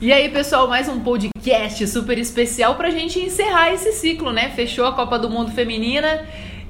E 0.00 0.14
aí, 0.14 0.30
pessoal, 0.30 0.66
mais 0.66 0.88
um 0.88 1.00
podcast 1.00 1.86
super 1.86 2.16
especial 2.16 2.74
pra 2.74 2.88
gente 2.88 3.20
encerrar 3.20 3.74
esse 3.74 3.92
ciclo, 3.92 4.32
né? 4.32 4.48
Fechou 4.48 4.86
a 4.86 4.92
Copa 4.92 5.18
do 5.18 5.28
Mundo 5.28 5.50
Feminina 5.50 6.24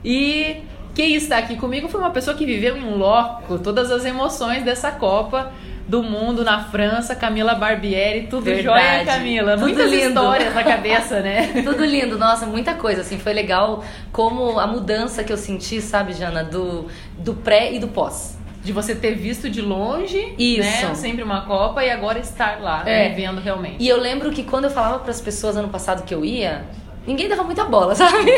e 0.04 0.56
quem 0.96 1.14
está 1.14 1.38
aqui 1.38 1.54
comigo 1.54 1.86
foi 1.88 2.00
uma 2.00 2.10
pessoa 2.10 2.36
que 2.36 2.44
viveu 2.44 2.76
em 2.76 2.92
loco 2.96 3.56
todas 3.60 3.92
as 3.92 4.04
emoções 4.04 4.64
dessa 4.64 4.90
Copa 4.90 5.52
do 5.86 6.02
mundo 6.02 6.42
na 6.42 6.64
França, 6.64 7.14
Camila 7.14 7.54
Barbieri, 7.54 8.26
tudo 8.28 8.46
Verdade. 8.46 8.64
jóia, 8.64 9.04
Camila. 9.04 9.52
Tudo 9.52 9.60
Muitas 9.60 9.90
lindo. 9.92 10.08
histórias 10.08 10.52
na 10.52 10.64
cabeça, 10.64 11.20
né? 11.20 11.62
Tudo 11.64 11.84
lindo, 11.84 12.16
nossa, 12.18 12.46
muita 12.46 12.74
coisa, 12.74 13.00
assim, 13.00 13.18
foi 13.18 13.32
legal 13.32 13.84
como 14.12 14.58
a 14.58 14.66
mudança 14.68 15.22
que 15.24 15.32
eu 15.32 15.36
senti, 15.36 15.80
sabe, 15.80 16.12
Jana, 16.12 16.44
do, 16.44 16.86
do 17.18 17.34
pré 17.34 17.72
e 17.72 17.78
do 17.78 17.88
pós. 17.88 18.39
De 18.62 18.72
você 18.72 18.94
ter 18.94 19.14
visto 19.14 19.48
de 19.48 19.62
longe, 19.62 20.34
Isso. 20.38 20.86
né? 20.86 20.94
Sempre 20.94 21.22
uma 21.22 21.42
Copa 21.46 21.82
e 21.84 21.90
agora 21.90 22.18
estar 22.18 22.60
lá, 22.60 22.82
É. 22.86 23.08
né? 23.08 23.14
vendo 23.14 23.40
realmente. 23.40 23.76
E 23.78 23.88
eu 23.88 23.98
lembro 23.98 24.30
que 24.30 24.42
quando 24.42 24.64
eu 24.64 24.70
falava 24.70 24.98
para 24.98 25.10
as 25.10 25.20
pessoas 25.20 25.56
ano 25.56 25.68
passado 25.68 26.04
que 26.04 26.14
eu 26.14 26.24
ia, 26.24 26.64
ninguém 27.06 27.26
dava 27.28 27.42
muita 27.42 27.64
bola, 27.64 27.94
sabe? 27.96 28.30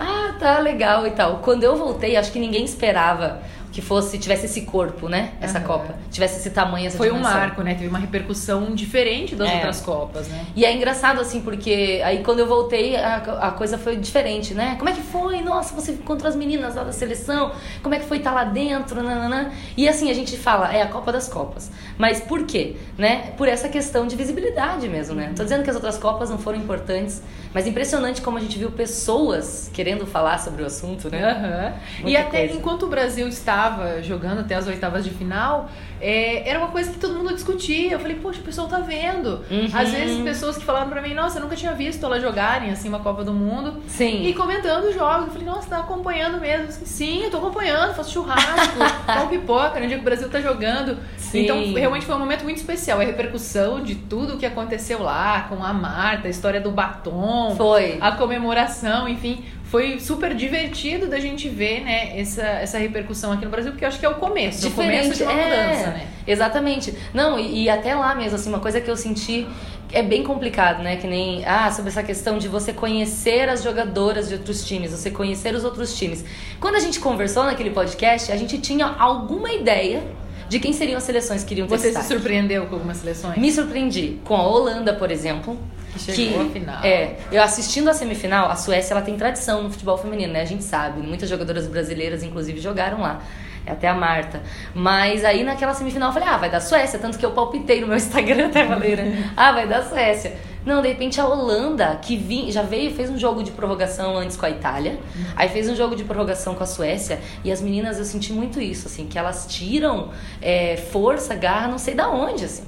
ah, 0.00 0.34
tá 0.38 0.58
legal 0.58 1.06
e 1.06 1.12
tal. 1.12 1.38
Quando 1.38 1.62
eu 1.62 1.76
voltei, 1.76 2.16
acho 2.16 2.32
que 2.32 2.40
ninguém 2.40 2.64
esperava 2.64 3.40
que 3.72 3.80
fosse 3.80 4.18
tivesse 4.18 4.44
esse 4.44 4.60
corpo, 4.62 5.08
né? 5.08 5.32
Essa 5.40 5.58
Aham. 5.58 5.66
Copa, 5.66 5.94
tivesse 6.10 6.38
esse 6.38 6.50
tamanho, 6.50 6.86
essa 6.86 6.98
Foi 6.98 7.10
um 7.10 7.14
dimensão. 7.14 7.32
marco, 7.38 7.62
né? 7.62 7.74
Teve 7.74 7.88
uma 7.88 7.98
repercussão 7.98 8.74
diferente 8.74 9.34
das 9.34 9.48
É. 9.48 9.54
outras 9.54 9.80
Copas, 9.80 10.28
né? 10.28 10.44
E 10.54 10.64
é 10.64 10.72
engraçado, 10.74 11.20
assim, 11.20 11.40
porque 11.40 12.00
aí 12.04 12.22
quando 12.22 12.40
eu 12.40 12.46
voltei, 12.46 12.96
a, 12.96 13.16
a 13.16 13.50
coisa 13.50 13.78
foi 13.78 13.96
diferente, 13.96 14.52
né? 14.54 14.76
Como 14.78 14.90
é 14.90 14.92
que 14.92 15.00
foi? 15.00 15.40
Nossa, 15.40 15.74
você 15.74 15.92
encontrou 15.92 16.28
as 16.28 16.36
meninas 16.36 16.74
lá 16.74 16.84
da 16.84 16.92
seleção, 16.92 17.52
como 17.82 17.94
é 17.94 17.98
que 17.98 18.04
foi 18.04 18.18
estar 18.18 18.32
lá 18.32 18.44
dentro? 18.44 19.02
Nananã. 19.02 19.50
E 19.76 19.88
assim, 19.88 20.10
a 20.10 20.14
gente 20.14 20.36
fala, 20.36 20.72
é 20.72 20.82
a 20.82 20.86
Copa 20.86 21.10
das 21.10 21.26
Copas. 21.28 21.70
Mas 21.96 22.20
por 22.20 22.44
quê? 22.44 22.76
Né? 22.98 23.32
Por 23.38 23.48
essa 23.48 23.68
questão 23.70 24.06
de 24.06 24.14
visibilidade 24.14 24.86
mesmo, 24.88 25.14
né? 25.14 25.28
Não 25.28 25.34
tô 25.34 25.42
dizendo 25.44 25.64
que 25.64 25.70
as 25.70 25.76
outras 25.76 25.96
Copas 25.96 26.28
não 26.28 26.36
foram 26.38 26.58
importantes, 26.58 27.22
mas 27.54 27.66
impressionante 27.66 28.20
como 28.20 28.36
a 28.36 28.40
gente 28.40 28.58
viu 28.58 28.70
pessoas 28.70 29.70
querendo 29.72 30.06
falar 30.06 30.38
sobre 30.38 30.62
o 30.62 30.66
assunto, 30.66 31.10
né? 31.10 31.22
Aham. 31.24 32.08
E 32.08 32.16
até 32.16 32.40
coisa. 32.40 32.54
enquanto 32.54 32.82
o 32.84 32.88
Brasil 32.88 33.26
estava 33.62 34.02
jogando 34.02 34.40
até 34.40 34.54
as 34.54 34.66
oitavas 34.66 35.04
de 35.04 35.10
final, 35.10 35.70
é, 36.00 36.48
era 36.48 36.58
uma 36.58 36.68
coisa 36.68 36.90
que 36.90 36.98
todo 36.98 37.14
mundo 37.14 37.32
discutia. 37.32 37.92
Eu 37.92 38.00
falei, 38.00 38.16
poxa, 38.16 38.40
o 38.40 38.42
pessoal 38.42 38.66
tá 38.66 38.78
vendo. 38.78 39.44
Uhum. 39.50 39.68
Às 39.72 39.90
vezes 39.90 40.20
pessoas 40.22 40.58
que 40.58 40.64
falaram 40.64 40.88
pra 40.88 41.00
mim, 41.00 41.14
nossa, 41.14 41.38
eu 41.38 41.42
nunca 41.42 41.54
tinha 41.54 41.72
visto 41.72 42.04
elas 42.04 42.20
jogarem 42.20 42.70
assim 42.70 42.88
uma 42.88 42.98
Copa 42.98 43.22
do 43.22 43.32
Mundo. 43.32 43.80
Sim. 43.86 44.26
E 44.26 44.34
comentando 44.34 44.84
os 44.84 44.94
jogos. 44.94 45.26
Eu 45.26 45.32
falei, 45.32 45.46
nossa, 45.46 45.68
tá 45.68 45.78
acompanhando 45.78 46.40
mesmo. 46.40 46.72
Sim, 46.84 47.22
eu 47.22 47.30
tô 47.30 47.36
acompanhando, 47.36 47.94
faço 47.94 48.12
churrasco, 48.12 48.78
como 49.06 49.28
pipoca 49.28 49.78
no 49.78 49.86
dia 49.86 49.96
que 49.96 50.02
o 50.02 50.04
Brasil 50.04 50.28
tá 50.28 50.40
jogando. 50.40 50.98
Sim. 51.16 51.44
Então, 51.44 51.72
realmente 51.72 52.04
foi 52.04 52.14
um 52.16 52.18
momento 52.18 52.42
muito 52.42 52.58
especial. 52.58 53.00
A 53.00 53.04
repercussão 53.04 53.80
de 53.80 53.94
tudo 53.94 54.34
o 54.34 54.38
que 54.38 54.44
aconteceu 54.44 55.02
lá, 55.02 55.46
com 55.48 55.62
a 55.64 55.72
Marta, 55.72 56.26
a 56.26 56.30
história 56.30 56.60
do 56.60 56.70
batom 56.72 57.54
Foi. 57.56 57.98
a 58.00 58.12
comemoração, 58.12 59.08
enfim, 59.08 59.44
foi 59.72 59.98
super 59.98 60.34
divertido 60.34 61.06
da 61.06 61.18
gente 61.18 61.48
ver, 61.48 61.80
né, 61.80 62.20
essa, 62.20 62.42
essa 62.42 62.76
repercussão 62.76 63.32
aqui 63.32 63.46
no 63.46 63.50
Brasil, 63.50 63.72
porque 63.72 63.86
eu 63.86 63.88
acho 63.88 63.98
que 63.98 64.04
é 64.04 64.08
o 64.10 64.16
começo, 64.16 64.68
o 64.68 64.70
começo 64.72 65.14
de 65.14 65.22
uma 65.22 65.32
é, 65.32 65.44
mudança, 65.44 65.90
né? 65.92 66.06
Exatamente. 66.26 66.94
Não, 67.14 67.38
e, 67.38 67.62
e 67.62 67.70
até 67.70 67.94
lá 67.94 68.14
mesmo, 68.14 68.34
assim, 68.34 68.50
uma 68.50 68.60
coisa 68.60 68.82
que 68.82 68.90
eu 68.90 68.96
senti 68.98 69.46
é 69.90 70.02
bem 70.02 70.22
complicado, 70.22 70.82
né? 70.82 70.96
Que 70.96 71.06
nem, 71.06 71.42
ah, 71.46 71.72
sobre 71.72 71.90
essa 71.90 72.02
questão 72.02 72.36
de 72.36 72.48
você 72.48 72.74
conhecer 72.74 73.48
as 73.48 73.62
jogadoras 73.62 74.28
de 74.28 74.34
outros 74.34 74.62
times, 74.62 74.90
você 74.90 75.10
conhecer 75.10 75.54
os 75.54 75.64
outros 75.64 75.96
times. 75.96 76.22
Quando 76.60 76.74
a 76.74 76.80
gente 76.80 77.00
conversou 77.00 77.44
naquele 77.44 77.70
podcast, 77.70 78.30
a 78.30 78.36
gente 78.36 78.58
tinha 78.58 78.84
alguma 78.98 79.54
ideia 79.54 80.02
de 80.52 80.60
quem 80.60 80.74
seriam 80.74 80.98
as 80.98 81.04
seleções 81.04 81.42
que 81.42 81.54
iriam 81.54 81.66
ter 81.66 81.78
Você 81.78 81.92
se 81.94 82.02
surpreendeu 82.04 82.66
com 82.66 82.74
algumas 82.74 82.98
seleções? 82.98 83.38
Me 83.38 83.50
surpreendi 83.50 84.20
com 84.22 84.36
a 84.36 84.46
Holanda, 84.46 84.92
por 84.92 85.10
exemplo. 85.10 85.58
Que 85.94 85.98
chegou 85.98 86.42
à 86.42 86.50
final. 86.50 86.84
É, 86.84 87.16
eu 87.32 87.42
assistindo 87.42 87.88
a 87.88 87.94
semifinal, 87.94 88.50
a 88.50 88.54
Suécia 88.54 88.92
ela 88.92 89.00
tem 89.00 89.16
tradição 89.16 89.62
no 89.62 89.70
futebol 89.70 89.96
feminino, 89.96 90.30
né? 90.30 90.42
A 90.42 90.44
gente 90.44 90.62
sabe. 90.62 91.00
Muitas 91.00 91.30
jogadoras 91.30 91.66
brasileiras, 91.66 92.22
inclusive, 92.22 92.60
jogaram 92.60 93.00
lá. 93.00 93.22
É 93.64 93.72
Até 93.72 93.88
a 93.88 93.94
Marta. 93.94 94.42
Mas 94.74 95.24
aí 95.24 95.42
naquela 95.42 95.72
semifinal 95.72 96.10
eu 96.10 96.12
falei, 96.12 96.28
ah, 96.28 96.36
vai 96.36 96.50
dar 96.50 96.60
Suécia. 96.60 96.98
Tanto 96.98 97.16
que 97.16 97.24
eu 97.24 97.30
palpitei 97.30 97.80
no 97.80 97.86
meu 97.86 97.96
Instagram 97.96 98.48
até 98.48 98.66
falei, 98.66 98.94
né? 98.94 99.32
Ah, 99.34 99.52
vai 99.52 99.66
dar 99.66 99.82
Suécia. 99.84 100.36
Não, 100.64 100.80
de 100.80 100.88
repente 100.88 101.20
a 101.20 101.26
Holanda, 101.26 101.96
que 101.96 102.16
vim, 102.16 102.50
já 102.50 102.62
veio, 102.62 102.90
fez 102.92 103.10
um 103.10 103.18
jogo 103.18 103.42
de 103.42 103.50
prorrogação 103.50 104.16
antes 104.16 104.36
com 104.36 104.46
a 104.46 104.50
Itália, 104.50 104.98
aí 105.34 105.48
fez 105.48 105.68
um 105.68 105.74
jogo 105.74 105.96
de 105.96 106.04
prorrogação 106.04 106.54
com 106.54 106.62
a 106.62 106.66
Suécia, 106.66 107.20
e 107.42 107.50
as 107.50 107.60
meninas, 107.60 107.98
eu 107.98 108.04
senti 108.04 108.32
muito 108.32 108.60
isso, 108.60 108.86
assim, 108.86 109.06
que 109.06 109.18
elas 109.18 109.46
tiram 109.48 110.10
é, 110.40 110.76
força, 110.76 111.34
garra, 111.34 111.68
não 111.68 111.78
sei 111.78 111.94
da 111.94 112.08
onde, 112.08 112.44
assim. 112.44 112.64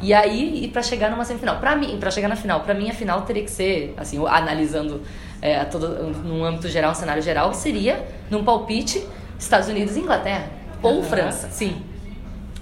E 0.00 0.12
aí, 0.12 0.64
e 0.64 0.68
para 0.68 0.82
chegar 0.82 1.10
numa 1.10 1.24
semifinal, 1.24 1.58
para 1.58 1.76
mim, 1.76 1.96
para 1.98 2.10
chegar 2.10 2.28
na 2.28 2.36
final, 2.36 2.60
para 2.60 2.74
mim 2.74 2.90
a 2.90 2.94
final 2.94 3.22
teria 3.22 3.44
que 3.44 3.50
ser, 3.50 3.94
assim, 3.96 4.18
analisando 4.26 5.02
é, 5.40 5.64
todo, 5.64 5.88
num 6.24 6.44
âmbito 6.44 6.68
geral, 6.68 6.92
um 6.92 6.94
cenário 6.94 7.22
geral, 7.22 7.52
seria 7.54 8.04
num 8.30 8.44
palpite 8.44 9.04
Estados 9.38 9.68
Unidos 9.68 9.96
e 9.96 10.00
Inglaterra 10.00 10.48
ou 10.82 10.98
Aham, 10.98 11.02
França. 11.02 11.48
Sim. 11.50 11.82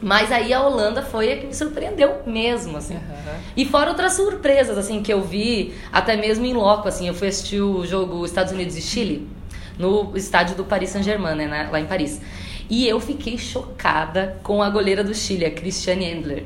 Mas 0.03 0.33
aí 0.33 0.53
a 0.53 0.63
Holanda 0.67 1.03
foi 1.03 1.33
a 1.33 1.37
que 1.37 1.47
me 1.47 1.55
surpreendeu 1.55 2.23
mesmo, 2.27 2.77
assim. 2.79 2.95
Aham. 2.95 3.37
E 3.57 3.67
fora 3.67 3.91
outras 3.91 4.15
surpresas, 4.15 4.79
assim, 4.79 5.03
que 5.03 5.13
eu 5.13 5.21
vi 5.23 5.75
até 5.93 6.17
mesmo 6.17 6.47
em 6.47 6.55
loco, 6.55 6.89
assim, 6.89 7.07
eu 7.09 7.15
fui 7.15 7.29
assistir 7.29 7.61
o 7.61 7.85
jogo 7.87 8.25
Estados 8.25 8.53
Unidos 8.53 8.77
e 8.77 8.81
Chile 8.81 9.29
no 9.79 10.13
estádio 10.17 10.57
do 10.57 10.65
Paris 10.65 10.91
Saint-Germain, 10.91 11.35
né, 11.37 11.69
lá 11.71 11.81
em 11.81 11.87
Paris. 11.87 12.21
E 12.69 12.87
eu 12.87 13.01
fiquei 13.01 13.37
chocada 13.37 14.39
com 14.43 14.63
a 14.63 14.71
goleira 14.71 15.03
do 15.03 15.15
Chile, 15.15 15.45
a 15.45 15.51
Christiane 15.51 16.05
Endler. 16.05 16.45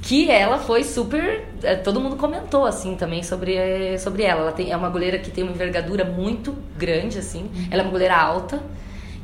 Que 0.00 0.30
ela 0.30 0.58
foi 0.58 0.84
super. 0.84 1.44
eh, 1.62 1.76
Todo 1.76 1.98
mundo 2.00 2.16
comentou, 2.16 2.66
assim, 2.66 2.94
também 2.94 3.22
sobre, 3.22 3.54
eh, 3.56 3.96
sobre 3.98 4.22
ela. 4.22 4.42
Ela 4.42 4.52
tem, 4.52 4.70
é 4.70 4.76
uma 4.76 4.90
goleira 4.90 5.18
que 5.18 5.30
tem 5.30 5.42
uma 5.42 5.52
envergadura 5.52 6.04
muito 6.04 6.54
grande, 6.76 7.18
assim. 7.18 7.50
Ela 7.70 7.80
é 7.80 7.84
uma 7.84 7.90
goleira 7.90 8.14
alta. 8.14 8.62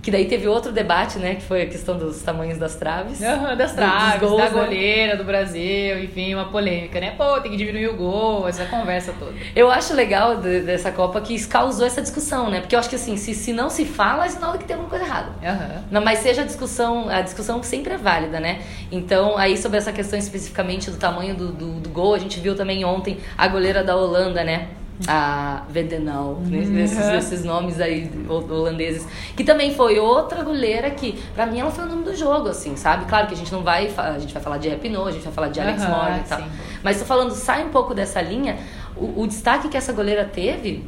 Que 0.02 0.10
daí 0.10 0.26
teve 0.26 0.48
outro 0.48 0.72
debate, 0.72 1.18
né? 1.18 1.34
Que 1.34 1.42
foi 1.42 1.62
a 1.62 1.66
questão 1.66 1.96
dos 1.98 2.22
tamanhos 2.22 2.56
das 2.58 2.74
traves. 2.76 3.22
Aham, 3.22 3.54
das 3.56 3.72
traves, 3.74 4.20
gols, 4.20 4.38
da 4.38 4.44
né? 4.44 4.50
goleira 4.50 5.16
do 5.16 5.24
Brasil, 5.24 6.02
enfim, 6.02 6.34
uma 6.34 6.46
polêmica, 6.46 6.98
né? 7.00 7.12
Pô, 7.16 7.38
tem 7.40 7.50
que 7.50 7.56
diminuir 7.58 7.88
o 7.88 7.96
gol, 7.96 8.48
essa 8.48 8.64
conversa 8.64 9.12
toda. 9.18 9.32
Eu 9.54 9.70
acho 9.70 9.92
legal 9.94 10.36
de- 10.38 10.60
dessa 10.60 10.90
Copa 10.90 11.20
que 11.20 11.38
causou 11.46 11.86
essa 11.86 12.00
discussão, 12.00 12.48
né? 12.50 12.60
Porque 12.60 12.74
eu 12.74 12.78
acho 12.78 12.88
que 12.88 12.96
assim, 12.96 13.16
se, 13.16 13.34
se 13.34 13.52
não 13.52 13.68
se 13.68 13.84
fala, 13.84 14.24
é 14.24 14.28
sinal 14.30 14.52
de 14.52 14.58
que 14.58 14.64
tem 14.64 14.74
alguma 14.74 14.88
coisa 14.90 15.04
errada. 15.04 15.28
Aham. 15.44 15.84
Não, 15.90 16.00
mas 16.02 16.20
seja 16.20 16.42
a 16.42 16.44
discussão, 16.46 17.08
a 17.08 17.20
discussão 17.20 17.62
sempre 17.62 17.92
é 17.92 17.96
válida, 17.98 18.40
né? 18.40 18.60
Então, 18.90 19.36
aí 19.36 19.56
sobre 19.58 19.76
essa 19.78 19.92
questão 19.92 20.18
especificamente 20.18 20.90
do 20.90 20.96
tamanho 20.96 21.34
do, 21.34 21.52
do, 21.52 21.72
do 21.80 21.88
gol, 21.90 22.14
a 22.14 22.18
gente 22.18 22.40
viu 22.40 22.54
também 22.56 22.84
ontem 22.84 23.18
a 23.36 23.46
goleira 23.48 23.84
da 23.84 23.94
Holanda, 23.94 24.42
né? 24.42 24.68
A 25.08 25.62
Vedenal, 25.70 26.38
né? 26.44 26.82
esses, 26.84 26.98
esses 27.08 27.44
nomes 27.44 27.80
aí 27.80 28.10
ho- 28.28 28.52
holandeses. 28.52 29.06
Que 29.34 29.42
também 29.42 29.74
foi 29.74 29.98
outra 29.98 30.42
goleira 30.44 30.90
que, 30.90 31.12
pra 31.34 31.46
mim, 31.46 31.58
ela 31.60 31.70
foi 31.70 31.84
o 31.84 31.88
nome 31.88 32.04
do 32.04 32.14
jogo, 32.14 32.48
assim, 32.48 32.76
sabe? 32.76 33.06
Claro 33.06 33.26
que 33.26 33.32
a 33.34 33.36
gente 33.36 33.50
não 33.50 33.62
vai, 33.62 33.90
a 33.96 34.18
gente 34.18 34.34
vai 34.34 34.42
falar 34.42 34.58
de 34.58 34.68
Rapinoe, 34.68 35.08
a 35.08 35.12
gente 35.12 35.24
vai 35.24 35.32
falar 35.32 35.48
de 35.48 35.58
Alex 35.60 35.82
Aham, 35.82 35.90
Morgan 35.96 36.18
e 36.18 36.28
tal. 36.28 36.38
sim. 36.40 36.48
Mas 36.82 36.98
tô 36.98 37.04
falando, 37.06 37.30
sai 37.32 37.64
um 37.64 37.70
pouco 37.70 37.94
dessa 37.94 38.20
linha, 38.20 38.58
o, 38.96 39.22
o 39.22 39.26
destaque 39.26 39.68
que 39.68 39.76
essa 39.76 39.92
goleira 39.92 40.24
teve, 40.26 40.84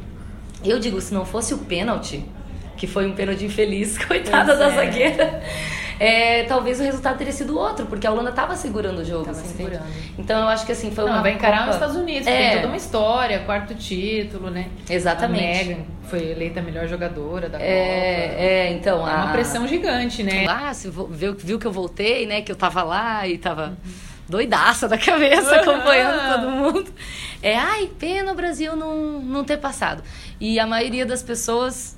eu 0.63 0.77
digo, 0.79 1.01
se 1.01 1.13
não 1.13 1.25
fosse 1.25 1.53
o 1.53 1.57
pênalti, 1.59 2.23
que 2.77 2.85
foi 2.85 3.07
um 3.07 3.13
pênalti 3.13 3.45
infeliz, 3.45 3.97
coitada 4.05 4.55
Pois 4.55 4.59
da 4.59 4.67
é. 4.67 4.75
zagueira, 4.75 5.41
é, 5.99 6.43
talvez 6.43 6.79
o 6.79 6.83
resultado 6.83 7.17
teria 7.17 7.33
sido 7.33 7.57
outro, 7.57 7.85
porque 7.85 8.05
a 8.07 8.11
Holanda 8.11 8.31
tava 8.31 8.55
segurando 8.55 8.99
o 8.99 9.05
jogo. 9.05 9.25
Tava 9.25 9.37
assim, 9.39 9.55
segurando. 9.57 9.83
Então 10.17 10.41
eu 10.41 10.47
acho 10.47 10.65
que 10.65 10.71
assim, 10.71 10.91
foi 10.91 11.05
Não, 11.05 11.13
uma. 11.13 11.21
vai 11.21 11.33
encarar 11.33 11.59
Copa- 11.59 11.69
os 11.69 11.75
Estados 11.75 11.95
Unidos, 11.95 12.27
É. 12.27 12.49
tem 12.49 12.55
toda 12.57 12.67
uma 12.67 12.77
história, 12.77 13.39
quarto 13.39 13.75
título, 13.75 14.49
né? 14.49 14.67
Exatamente. 14.89 15.61
A 15.61 15.65
Megan 15.65 15.81
foi 16.09 16.31
eleita 16.31 16.59
a 16.59 16.63
melhor 16.63 16.87
jogadora 16.87 17.47
da 17.49 17.57
Copa. 17.57 17.69
É, 17.69 18.35
é, 18.67 18.71
então. 18.73 19.07
É 19.07 19.11
a- 19.11 19.15
uma 19.23 19.31
pressão 19.31 19.67
gigante, 19.67 20.23
né? 20.23 20.45
Ah, 20.47 20.73
se 20.73 20.89
viu, 20.89 21.33
viu 21.35 21.57
que 21.59 21.65
eu 21.67 21.71
voltei, 21.71 22.25
né? 22.25 22.41
Que 22.41 22.51
eu 22.51 22.55
tava 22.55 22.83
lá 22.83 23.27
e 23.27 23.37
tava 23.37 23.77
doidaça 24.27 24.87
da 24.87 24.97
cabeça, 24.97 25.55
acompanhando 25.57 26.33
todo 26.33 26.49
mundo. 26.51 26.91
É, 27.41 27.55
ai, 27.55 27.89
pena 27.99 28.31
o 28.31 28.35
Brasil 28.35 28.75
não, 28.75 29.19
não 29.19 29.43
ter 29.43 29.57
passado. 29.57 30.01
E 30.39 30.59
a 30.59 30.65
maioria 30.67 31.05
das 31.05 31.21
pessoas. 31.23 31.97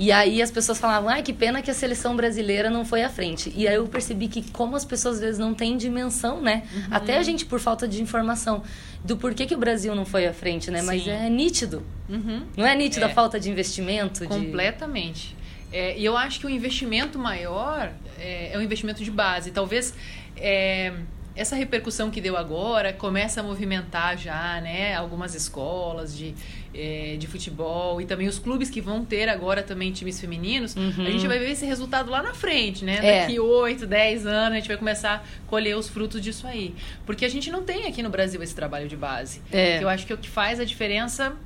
E 0.00 0.10
aí 0.10 0.40
as 0.40 0.50
pessoas 0.50 0.78
falavam, 0.78 1.10
ai, 1.10 1.22
que 1.22 1.30
pena 1.30 1.60
que 1.60 1.70
a 1.70 1.74
seleção 1.74 2.16
brasileira 2.16 2.70
não 2.70 2.86
foi 2.86 3.02
à 3.02 3.10
frente. 3.10 3.52
E 3.54 3.68
aí 3.68 3.74
eu 3.74 3.86
percebi 3.86 4.28
que 4.28 4.50
como 4.50 4.74
as 4.74 4.82
pessoas 4.82 5.16
às 5.16 5.20
vezes 5.20 5.38
não 5.38 5.52
têm 5.52 5.76
dimensão, 5.76 6.40
né? 6.40 6.62
Até 6.90 7.18
a 7.18 7.22
gente 7.22 7.44
por 7.44 7.60
falta 7.60 7.86
de 7.86 8.00
informação 8.00 8.62
do 9.04 9.18
porquê 9.18 9.44
que 9.44 9.54
o 9.54 9.58
Brasil 9.58 9.94
não 9.94 10.06
foi 10.06 10.26
à 10.26 10.32
frente, 10.32 10.70
né? 10.70 10.80
Mas 10.80 11.04
Sim. 11.04 11.10
é 11.10 11.28
nítido. 11.28 11.82
Uhum. 12.08 12.46
Não 12.56 12.66
é 12.66 12.74
nítido 12.74 13.04
É. 13.04 13.10
a 13.10 13.14
falta 13.14 13.38
de 13.38 13.50
investimento? 13.50 14.20
De... 14.20 14.26
Completamente. 14.26 15.36
É, 15.70 15.98
e 15.98 16.02
eu 16.02 16.16
acho 16.16 16.40
que 16.40 16.46
o 16.46 16.50
investimento 16.50 17.18
maior 17.18 17.92
é, 18.18 18.54
é 18.54 18.58
o 18.58 18.62
investimento 18.62 19.04
de 19.04 19.10
base. 19.10 19.50
Talvez 19.50 19.92
é, 20.34 20.94
essa 21.34 21.54
repercussão 21.54 22.10
que 22.10 22.20
deu 22.20 22.36
agora 22.36 22.92
começa 22.92 23.40
a 23.40 23.42
movimentar 23.42 24.18
já, 24.18 24.60
né, 24.60 24.94
algumas 24.94 25.34
escolas 25.34 26.16
de, 26.16 26.34
é, 26.74 27.16
de 27.18 27.26
futebol 27.26 28.00
e 28.00 28.04
também 28.04 28.26
os 28.26 28.38
clubes 28.38 28.68
que 28.68 28.80
vão 28.80 29.04
ter 29.04 29.28
agora 29.28 29.62
também 29.62 29.92
times 29.92 30.20
femininos. 30.20 30.74
Uhum. 30.74 31.06
A 31.06 31.10
gente 31.10 31.26
vai 31.26 31.38
ver 31.38 31.50
esse 31.50 31.64
resultado 31.64 32.10
lá 32.10 32.22
na 32.22 32.34
frente, 32.34 32.84
né? 32.84 32.98
É. 33.02 33.20
Daqui 33.20 33.38
8, 33.38 33.86
10 33.86 34.26
anos 34.26 34.52
a 34.52 34.56
gente 34.56 34.68
vai 34.68 34.76
começar 34.76 35.14
a 35.14 35.48
colher 35.48 35.76
os 35.76 35.88
frutos 35.88 36.20
disso 36.20 36.46
aí. 36.46 36.74
Porque 37.06 37.24
a 37.24 37.28
gente 37.28 37.50
não 37.50 37.62
tem 37.62 37.86
aqui 37.86 38.02
no 38.02 38.10
Brasil 38.10 38.42
esse 38.42 38.54
trabalho 38.54 38.88
de 38.88 38.96
base. 38.96 39.40
É. 39.52 39.82
eu 39.82 39.88
acho 39.88 40.06
que 40.06 40.12
é 40.12 40.14
o 40.14 40.18
que 40.18 40.28
faz 40.28 40.58
a 40.60 40.64
diferença 40.64 41.36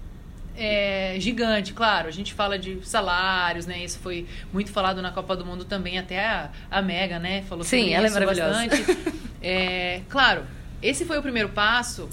é 0.56 1.16
gigante, 1.18 1.72
claro. 1.72 2.08
A 2.08 2.10
gente 2.10 2.32
fala 2.32 2.58
de 2.58 2.78
salários, 2.86 3.66
né? 3.66 3.82
Isso 3.84 3.98
foi 3.98 4.26
muito 4.52 4.70
falado 4.70 5.02
na 5.02 5.10
Copa 5.10 5.36
do 5.36 5.44
Mundo 5.44 5.64
também, 5.64 5.98
até 5.98 6.24
a, 6.24 6.50
a 6.70 6.82
Mega, 6.82 7.18
né? 7.18 7.42
Falou 7.42 7.64
Sim, 7.64 7.92
ela 7.92 8.06
é 8.06 8.10
maravilhosa. 8.10 8.66
bastante. 8.66 9.18
é, 9.42 10.02
claro, 10.08 10.44
esse 10.82 11.04
foi 11.04 11.18
o 11.18 11.22
primeiro 11.22 11.48
passo 11.48 12.08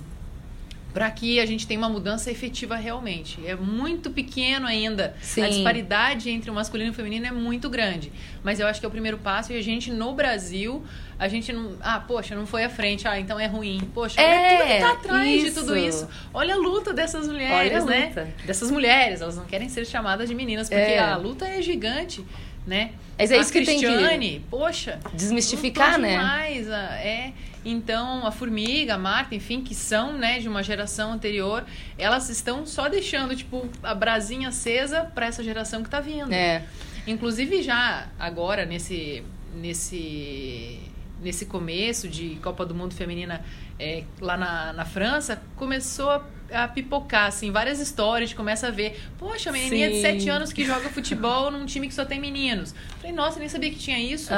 para 0.93 1.09
que 1.09 1.39
a 1.39 1.45
gente 1.45 1.65
tenha 1.65 1.79
uma 1.79 1.89
mudança 1.89 2.29
efetiva 2.29 2.75
realmente. 2.75 3.45
É 3.45 3.55
muito 3.55 4.11
pequeno 4.11 4.67
ainda. 4.67 5.15
Sim. 5.21 5.43
A 5.43 5.49
disparidade 5.49 6.29
entre 6.29 6.49
o 6.49 6.53
masculino 6.53 6.89
e 6.89 6.91
o 6.91 6.93
feminino 6.93 7.25
é 7.25 7.31
muito 7.31 7.69
grande. 7.69 8.11
Mas 8.43 8.59
eu 8.59 8.67
acho 8.67 8.79
que 8.79 8.85
é 8.85 8.89
o 8.89 8.91
primeiro 8.91 9.17
passo 9.17 9.53
e 9.53 9.57
a 9.57 9.61
gente, 9.61 9.91
no 9.91 10.13
Brasil, 10.13 10.83
a 11.17 11.27
gente 11.27 11.53
não. 11.53 11.77
Ah, 11.81 11.99
poxa, 11.99 12.35
não 12.35 12.45
foi 12.45 12.63
à 12.63 12.69
frente, 12.69 13.07
ah, 13.07 13.19
então 13.19 13.39
é 13.39 13.45
ruim. 13.45 13.79
Poxa, 13.93 14.19
é, 14.19 14.25
olha 14.25 14.57
tudo 14.57 14.67
que 14.67 14.79
tá 14.79 14.91
atrás 14.91 15.29
isso. 15.29 15.45
de 15.45 15.51
tudo 15.51 15.77
isso. 15.77 16.09
Olha 16.33 16.55
a 16.55 16.57
luta 16.57 16.93
dessas 16.93 17.27
mulheres, 17.27 17.85
né? 17.85 18.07
Luta. 18.07 18.27
Dessas 18.45 18.71
mulheres, 18.71 19.21
elas 19.21 19.37
não 19.37 19.45
querem 19.45 19.69
ser 19.69 19.85
chamadas 19.85 20.27
de 20.27 20.35
meninas, 20.35 20.67
porque 20.67 20.81
é. 20.81 20.99
a 20.99 21.15
luta 21.15 21.47
é 21.47 21.61
gigante, 21.61 22.25
né? 22.65 22.91
Mas 23.17 23.31
é 23.31 23.37
isso 23.37 23.49
a 23.49 23.53
que 23.53 23.65
Cristiane, 23.65 24.07
tem 24.07 24.39
que 24.39 24.45
poxa, 24.49 24.99
desmistificar, 25.13 25.99
né? 25.99 26.17
Demais, 26.17 26.67
é. 26.67 27.33
Então, 27.63 28.25
a 28.25 28.31
Formiga, 28.31 28.95
a 28.95 28.97
Marta, 28.97 29.35
enfim, 29.35 29.61
que 29.61 29.75
são, 29.75 30.17
né, 30.17 30.39
de 30.39 30.47
uma 30.47 30.63
geração 30.63 31.11
anterior, 31.11 31.63
elas 31.97 32.29
estão 32.29 32.65
só 32.65 32.89
deixando, 32.89 33.35
tipo, 33.35 33.69
a 33.83 33.93
brasinha 33.93 34.49
acesa 34.49 35.03
para 35.03 35.27
essa 35.27 35.43
geração 35.43 35.83
que 35.83 35.89
tá 35.89 35.99
vindo. 35.99 36.33
É. 36.33 36.65
Inclusive, 37.05 37.61
já 37.61 38.07
agora, 38.19 38.65
nesse, 38.65 39.23
nesse, 39.55 40.79
nesse 41.21 41.45
começo 41.45 42.07
de 42.07 42.37
Copa 42.41 42.65
do 42.65 42.73
Mundo 42.73 42.95
Feminina 42.95 43.43
é, 43.79 44.03
lá 44.19 44.37
na, 44.37 44.73
na 44.73 44.85
França, 44.85 45.41
começou 45.55 46.09
a 46.09 46.25
a 46.53 46.67
pipocar, 46.67 47.27
assim, 47.27 47.51
várias 47.51 47.79
histórias, 47.79 48.29
de 48.29 48.35
começa 48.35 48.67
a 48.67 48.71
ver, 48.71 48.99
poxa, 49.17 49.49
a 49.49 49.53
menininha 49.53 49.89
Sim. 49.89 49.95
de 49.95 50.01
7 50.01 50.29
anos 50.29 50.53
que 50.53 50.65
joga 50.65 50.89
futebol 50.89 51.49
num 51.51 51.65
time 51.65 51.87
que 51.87 51.93
só 51.93 52.05
tem 52.05 52.19
meninos. 52.19 52.73
Falei, 52.97 53.15
nossa, 53.15 53.39
nem 53.39 53.49
sabia 53.49 53.69
que 53.69 53.79
tinha 53.79 53.99
isso. 53.99 54.31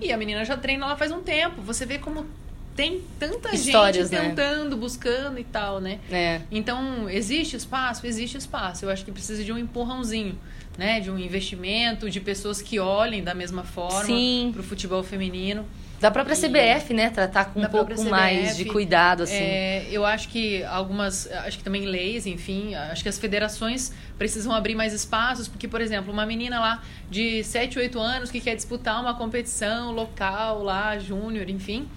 E 0.00 0.12
a 0.12 0.16
menina 0.16 0.44
já 0.44 0.56
treina 0.56 0.86
lá 0.86 0.96
faz 0.96 1.10
um 1.10 1.22
tempo. 1.22 1.60
Você 1.62 1.86
vê 1.86 1.98
como 1.98 2.26
tem 2.76 3.00
tanta 3.18 3.54
Histórias, 3.54 4.10
gente 4.10 4.20
né? 4.20 4.28
tentando, 4.28 4.76
né? 4.76 4.80
buscando 4.80 5.38
e 5.38 5.44
tal, 5.44 5.80
né? 5.80 5.98
É. 6.10 6.42
Então, 6.50 7.08
existe 7.08 7.56
espaço? 7.56 8.06
Existe 8.06 8.36
espaço. 8.36 8.84
Eu 8.84 8.90
acho 8.90 9.04
que 9.04 9.10
precisa 9.10 9.42
de 9.42 9.50
um 9.50 9.56
empurrãozinho, 9.56 10.38
né? 10.76 11.00
De 11.00 11.10
um 11.10 11.18
investimento, 11.18 12.10
de 12.10 12.20
pessoas 12.20 12.60
que 12.60 12.78
olhem 12.78 13.24
da 13.24 13.34
mesma 13.34 13.64
forma 13.64 14.08
para 14.52 14.60
o 14.60 14.62
futebol 14.62 15.02
feminino. 15.02 15.64
Da 16.00 16.10
própria. 16.10 16.36
CBF, 16.36 16.92
né? 16.92 17.10
Tratar 17.10 17.46
com 17.46 17.60
um 17.60 17.66
pouco 17.66 17.92
CBF, 17.92 18.10
mais 18.10 18.56
de 18.56 18.66
cuidado, 18.66 19.22
assim. 19.22 19.34
É, 19.34 19.86
eu 19.90 20.04
acho 20.04 20.28
que 20.28 20.62
algumas, 20.64 21.26
acho 21.30 21.58
que 21.58 21.64
também 21.64 21.86
leis, 21.86 22.26
enfim, 22.26 22.74
acho 22.74 23.02
que 23.02 23.08
as 23.08 23.18
federações 23.18 23.92
precisam 24.18 24.52
abrir 24.52 24.74
mais 24.74 24.92
espaços, 24.92 25.48
porque, 25.48 25.66
por 25.66 25.80
exemplo, 25.80 26.12
uma 26.12 26.26
menina 26.26 26.60
lá 26.60 26.82
de 27.10 27.42
7, 27.42 27.78
8 27.78 27.98
anos 27.98 28.30
que 28.30 28.40
quer 28.40 28.54
disputar 28.54 29.00
uma 29.00 29.14
competição 29.14 29.92
local 29.92 30.62
lá, 30.62 30.98
júnior, 30.98 31.48
enfim, 31.48 31.88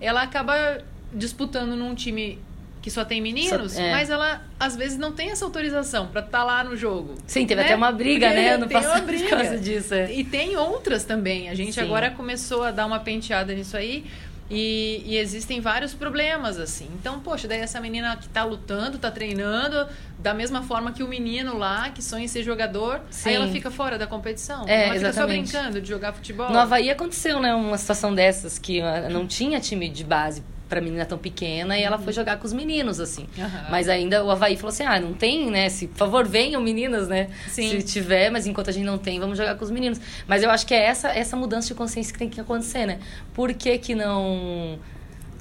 ela 0.00 0.22
acaba 0.22 0.78
disputando 1.12 1.76
num 1.76 1.94
time 1.94 2.38
que 2.82 2.90
só 2.90 3.04
tem 3.04 3.20
meninos, 3.22 3.78
é. 3.78 3.92
mas 3.92 4.10
ela 4.10 4.42
às 4.58 4.74
vezes 4.74 4.98
não 4.98 5.12
tem 5.12 5.30
essa 5.30 5.44
autorização 5.44 6.08
para 6.08 6.20
estar 6.20 6.38
tá 6.38 6.44
lá 6.44 6.64
no 6.64 6.76
jogo. 6.76 7.14
Sim, 7.28 7.46
teve 7.46 7.60
né? 7.60 7.66
até 7.66 7.76
uma 7.76 7.92
briga, 7.92 8.26
Porque 8.26 8.40
né, 8.42 8.56
no 8.56 8.68
passado 8.68 9.06
por 9.06 9.28
causa 9.30 9.56
disso. 9.56 9.94
É. 9.94 10.12
E 10.12 10.24
tem 10.24 10.56
outras 10.56 11.04
também. 11.04 11.48
A 11.48 11.54
gente 11.54 11.74
Sim. 11.74 11.80
agora 11.80 12.10
começou 12.10 12.64
a 12.64 12.72
dar 12.72 12.84
uma 12.84 12.98
penteada 12.98 13.54
nisso 13.54 13.76
aí. 13.76 14.04
E, 14.50 15.02
e, 15.06 15.16
existem 15.16 15.60
vários 15.62 15.94
problemas, 15.94 16.58
assim. 16.58 16.86
Então, 17.00 17.20
poxa, 17.20 17.48
daí 17.48 17.60
essa 17.60 17.80
menina 17.80 18.14
que 18.16 18.28
tá 18.28 18.44
lutando, 18.44 18.98
tá 18.98 19.10
treinando, 19.10 19.88
da 20.18 20.34
mesma 20.34 20.62
forma 20.62 20.92
que 20.92 21.02
o 21.02 21.08
menino 21.08 21.56
lá, 21.56 21.88
que 21.88 22.02
sonha 22.02 22.24
em 22.24 22.28
ser 22.28 22.42
jogador, 22.42 23.00
Sim. 23.08 23.30
aí 23.30 23.34
ela 23.36 23.48
fica 23.48 23.70
fora 23.70 23.96
da 23.96 24.06
competição. 24.06 24.68
É, 24.68 24.88
ela 24.88 24.96
exatamente. 24.96 25.12
fica 25.12 25.12
só 25.12 25.26
brincando 25.26 25.80
de 25.80 25.88
jogar 25.88 26.12
futebol. 26.12 26.50
No 26.50 26.58
Havaí 26.58 26.90
aconteceu, 26.90 27.40
né, 27.40 27.54
uma 27.54 27.78
situação 27.78 28.14
dessas, 28.14 28.58
que 28.58 28.82
ah, 28.82 29.08
não 29.08 29.26
tinha 29.26 29.58
time 29.58 29.88
de 29.88 30.04
base 30.04 30.42
pra 30.72 30.80
menina 30.80 31.04
tão 31.04 31.18
pequena 31.18 31.78
e 31.78 31.82
ela 31.82 31.98
foi 31.98 32.14
jogar 32.14 32.38
com 32.38 32.46
os 32.46 32.52
meninos, 32.54 32.98
assim. 32.98 33.26
Uhum. 33.36 33.70
Mas 33.70 33.90
ainda 33.90 34.24
o 34.24 34.30
Havaí 34.30 34.56
falou 34.56 34.70
assim: 34.70 34.84
ah, 34.84 34.98
não 34.98 35.12
tem, 35.12 35.50
né? 35.50 35.68
Se, 35.68 35.86
por 35.86 35.98
favor, 35.98 36.26
venham 36.26 36.62
meninas, 36.62 37.08
né? 37.08 37.28
Sim. 37.46 37.68
Se 37.68 37.82
tiver, 37.82 38.30
mas 38.30 38.46
enquanto 38.46 38.70
a 38.70 38.72
gente 38.72 38.86
não 38.86 38.96
tem, 38.96 39.20
vamos 39.20 39.36
jogar 39.36 39.54
com 39.56 39.64
os 39.64 39.70
meninos. 39.70 40.00
Mas 40.26 40.42
eu 40.42 40.50
acho 40.50 40.66
que 40.66 40.72
é 40.72 40.82
essa, 40.82 41.10
essa 41.10 41.36
mudança 41.36 41.68
de 41.68 41.74
consciência 41.74 42.10
que 42.10 42.18
tem 42.18 42.30
que 42.30 42.40
acontecer, 42.40 42.86
né? 42.86 43.00
Por 43.34 43.52
que, 43.52 43.76
que 43.76 43.94
não 43.94 44.78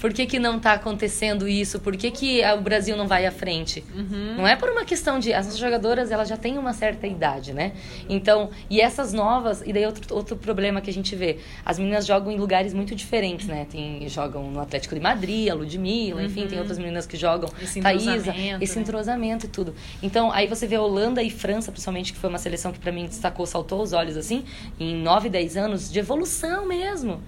por 0.02 0.12
que, 0.12 0.26
que 0.26 0.40
não 0.40 0.58
está 0.58 0.74
acontecendo 0.74 1.48
isso? 1.48 1.80
Por 1.80 1.96
que, 1.96 2.10
que 2.10 2.42
o 2.44 2.62
Brasil 2.62 2.98
não 2.98 3.08
vai 3.08 3.28
à 3.28 3.32
frente? 3.32 3.86
Uhum. 3.96 4.38
Não 4.38 4.48
é 4.48 4.56
por 4.56 4.68
uma 4.68 4.84
questão 4.84 5.20
de... 5.20 5.32
As 5.32 5.56
jogadoras, 5.56 6.10
elas 6.10 6.28
já 6.28 6.36
têm 6.36 6.58
uma 6.58 6.74
certa 6.74 7.06
idade, 7.06 7.54
né? 7.54 7.74
Então, 8.10 8.50
e 8.68 8.82
essas 8.82 9.14
novas... 9.14 9.62
E 9.64 9.72
daí 9.72 9.86
outro, 9.86 10.16
outro 10.16 10.36
problema 10.36 10.82
que 10.82 10.90
a 10.90 10.94
gente 10.94 11.16
vê. 11.16 11.38
As 11.64 11.78
meninas 11.78 12.08
jogam 12.08 12.32
em 12.32 12.38
lugares 12.40 12.74
muito 12.74 12.96
diferentes, 12.96 13.46
né? 13.46 13.68
Tem, 13.70 14.10
jogam 14.10 14.50
no 14.50 14.60
Atlético 14.60 14.96
de 14.96 15.02
Madrid, 15.02 15.50
a 15.50 15.54
Ludmilla, 15.54 16.20
uhum. 16.20 16.26
enfim, 16.26 16.48
tem 16.48 16.58
outras 16.58 16.80
meninas 16.80 17.06
que 17.06 17.16
jogam. 17.16 17.48
Esse 17.62 17.80
Thaisa, 17.80 18.34
esse 18.60 18.76
né? 18.78 18.82
entrosamento 18.82 19.46
e 19.46 19.50
tudo. 19.50 19.76
Então, 20.02 20.32
aí 20.32 20.48
você 20.48 20.66
vê 20.66 20.80
Holanda 20.80 21.22
e 21.22 21.30
França, 21.30 21.72
principalmente, 21.72 22.12
que 22.12 22.18
foi 22.18 22.32
uma 22.32 22.40
seleção 22.40 22.72
que 22.72 22.80
para 22.80 22.92
mim 22.92 23.06
destacou, 23.06 23.46
saltou 23.46 23.84
os 23.84 23.94
olhos, 23.94 24.18
assim, 24.18 24.46
em 24.80 24.96
9, 24.96 25.30
10 25.30 25.58
anos 25.58 25.92
de 25.92 26.00
evolução 26.00 26.68
mesmo 26.68 27.22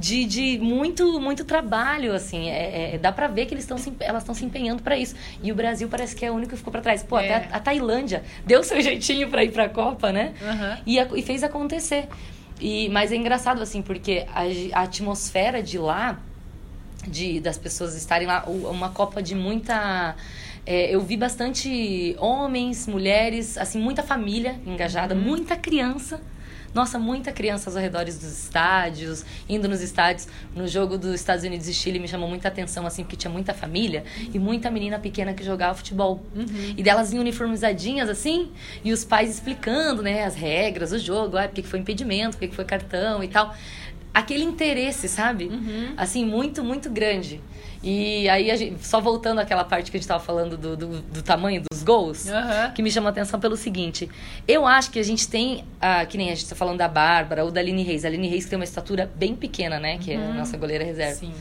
de, 0.00 0.24
de 0.24 0.58
muito 0.58 1.20
muito 1.20 1.44
trabalho, 1.44 2.14
assim. 2.14 2.48
É, 2.48 2.94
é 2.94 2.98
dá 2.98 3.12
pra 3.12 3.28
ver 3.28 3.44
que 3.44 3.52
eles 3.52 3.64
se, 3.64 3.92
elas 4.00 4.22
estão 4.22 4.34
se 4.34 4.44
empenhando 4.44 4.82
para 4.82 4.96
isso. 4.96 5.14
E 5.42 5.52
o 5.52 5.54
Brasil 5.54 5.88
parece 5.88 6.16
que 6.16 6.24
é 6.24 6.30
o 6.30 6.34
único 6.34 6.52
que 6.52 6.56
ficou 6.56 6.72
para 6.72 6.80
trás. 6.80 7.02
Pô, 7.02 7.18
é. 7.18 7.34
até 7.34 7.34
a, 7.52 7.56
a, 7.56 7.60
Tailândia 7.60 8.24
deu 8.44 8.64
seu 8.64 8.80
jeitinho 8.80 9.28
para 9.28 9.44
ir 9.44 9.52
pra 9.52 9.68
Copa, 9.68 10.10
né? 10.10 10.32
Uhum. 10.40 10.82
E, 10.86 10.98
a, 10.98 11.06
e 11.14 11.22
fez 11.22 11.44
acontecer. 11.44 12.08
E, 12.58 12.88
mas 12.88 13.12
é 13.12 13.16
engraçado, 13.16 13.62
assim, 13.62 13.82
porque 13.82 14.26
a, 14.34 14.80
a 14.80 14.82
atmosfera 14.84 15.62
de 15.62 15.78
lá, 15.78 16.18
de, 17.06 17.38
das 17.38 17.58
pessoas 17.58 17.94
estarem 17.94 18.26
lá, 18.26 18.44
uma 18.46 18.88
Copa 18.88 19.22
de 19.22 19.34
muita... 19.34 20.16
É, 20.66 20.94
eu 20.94 21.00
vi 21.00 21.16
bastante 21.16 22.14
homens, 22.18 22.86
mulheres, 22.86 23.56
assim, 23.56 23.78
muita 23.78 24.02
família 24.02 24.56
engajada, 24.66 25.14
uhum. 25.14 25.20
muita 25.20 25.56
criança 25.56 26.20
nossa, 26.74 26.98
muita 26.98 27.32
criança 27.32 27.68
aos 27.68 27.76
arredores 27.76 28.18
dos 28.18 28.44
estádios, 28.44 29.24
indo 29.48 29.68
nos 29.68 29.80
estádios. 29.80 30.28
No 30.54 30.68
jogo 30.68 30.96
dos 30.96 31.14
Estados 31.14 31.44
Unidos 31.44 31.68
e 31.68 31.74
Chile 31.74 31.98
me 31.98 32.06
chamou 32.06 32.28
muita 32.28 32.48
atenção, 32.48 32.86
assim, 32.86 33.02
porque 33.02 33.16
tinha 33.16 33.30
muita 33.30 33.52
família 33.52 34.04
e 34.32 34.38
muita 34.38 34.70
menina 34.70 34.98
pequena 34.98 35.34
que 35.34 35.44
jogava 35.44 35.74
futebol. 35.74 36.24
Uhum. 36.34 36.74
E 36.76 36.82
delas 36.82 37.12
uniformizadinhas, 37.12 38.08
assim, 38.08 38.50
e 38.84 38.92
os 38.92 39.04
pais 39.04 39.30
explicando, 39.30 40.02
né, 40.02 40.24
as 40.24 40.34
regras, 40.34 40.92
o 40.92 40.98
jogo, 40.98 41.36
ah, 41.36 41.42
porque 41.42 41.62
que 41.62 41.68
foi 41.68 41.80
impedimento, 41.80 42.36
porque 42.36 42.48
que 42.48 42.54
foi 42.54 42.64
cartão 42.64 43.22
e 43.22 43.28
tal. 43.28 43.54
Aquele 44.12 44.44
interesse, 44.44 45.08
sabe? 45.08 45.46
Uhum. 45.46 45.94
Assim, 45.96 46.24
muito, 46.24 46.64
muito 46.64 46.90
grande. 46.90 47.40
E 47.82 48.28
aí, 48.28 48.54
gente, 48.56 48.86
só 48.86 49.00
voltando 49.00 49.38
àquela 49.38 49.64
parte 49.64 49.90
que 49.90 49.96
a 49.96 49.98
gente 49.98 50.04
estava 50.04 50.22
falando 50.22 50.56
do, 50.56 50.76
do, 50.76 51.00
do, 51.00 51.22
tamanho 51.22 51.62
dos 51.70 51.82
gols, 51.82 52.26
uhum. 52.26 52.72
que 52.74 52.82
me 52.82 52.90
chamou 52.90 53.08
a 53.08 53.10
atenção 53.10 53.40
pelo 53.40 53.56
seguinte: 53.56 54.08
eu 54.46 54.66
acho 54.66 54.90
que 54.90 54.98
a 54.98 55.02
gente 55.02 55.26
tem, 55.28 55.64
ah, 55.80 56.04
que 56.04 56.18
nem 56.18 56.26
a 56.26 56.34
gente 56.34 56.44
está 56.44 56.54
falando 56.54 56.76
da 56.76 56.88
Bárbara 56.88 57.42
ou 57.42 57.50
da 57.50 57.60
Aline 57.60 57.82
Reis. 57.82 58.04
A 58.04 58.08
Aline 58.08 58.28
Reis 58.28 58.44
tem 58.44 58.58
uma 58.58 58.64
estatura 58.64 59.10
bem 59.14 59.34
pequena, 59.34 59.80
né? 59.80 59.96
Que 59.96 60.14
uhum. 60.14 60.20
é 60.20 60.26
a 60.26 60.28
uhum. 60.28 60.34
nossa 60.34 60.56
goleira 60.58 60.84
reserva. 60.84 61.14
Sim. 61.14 61.32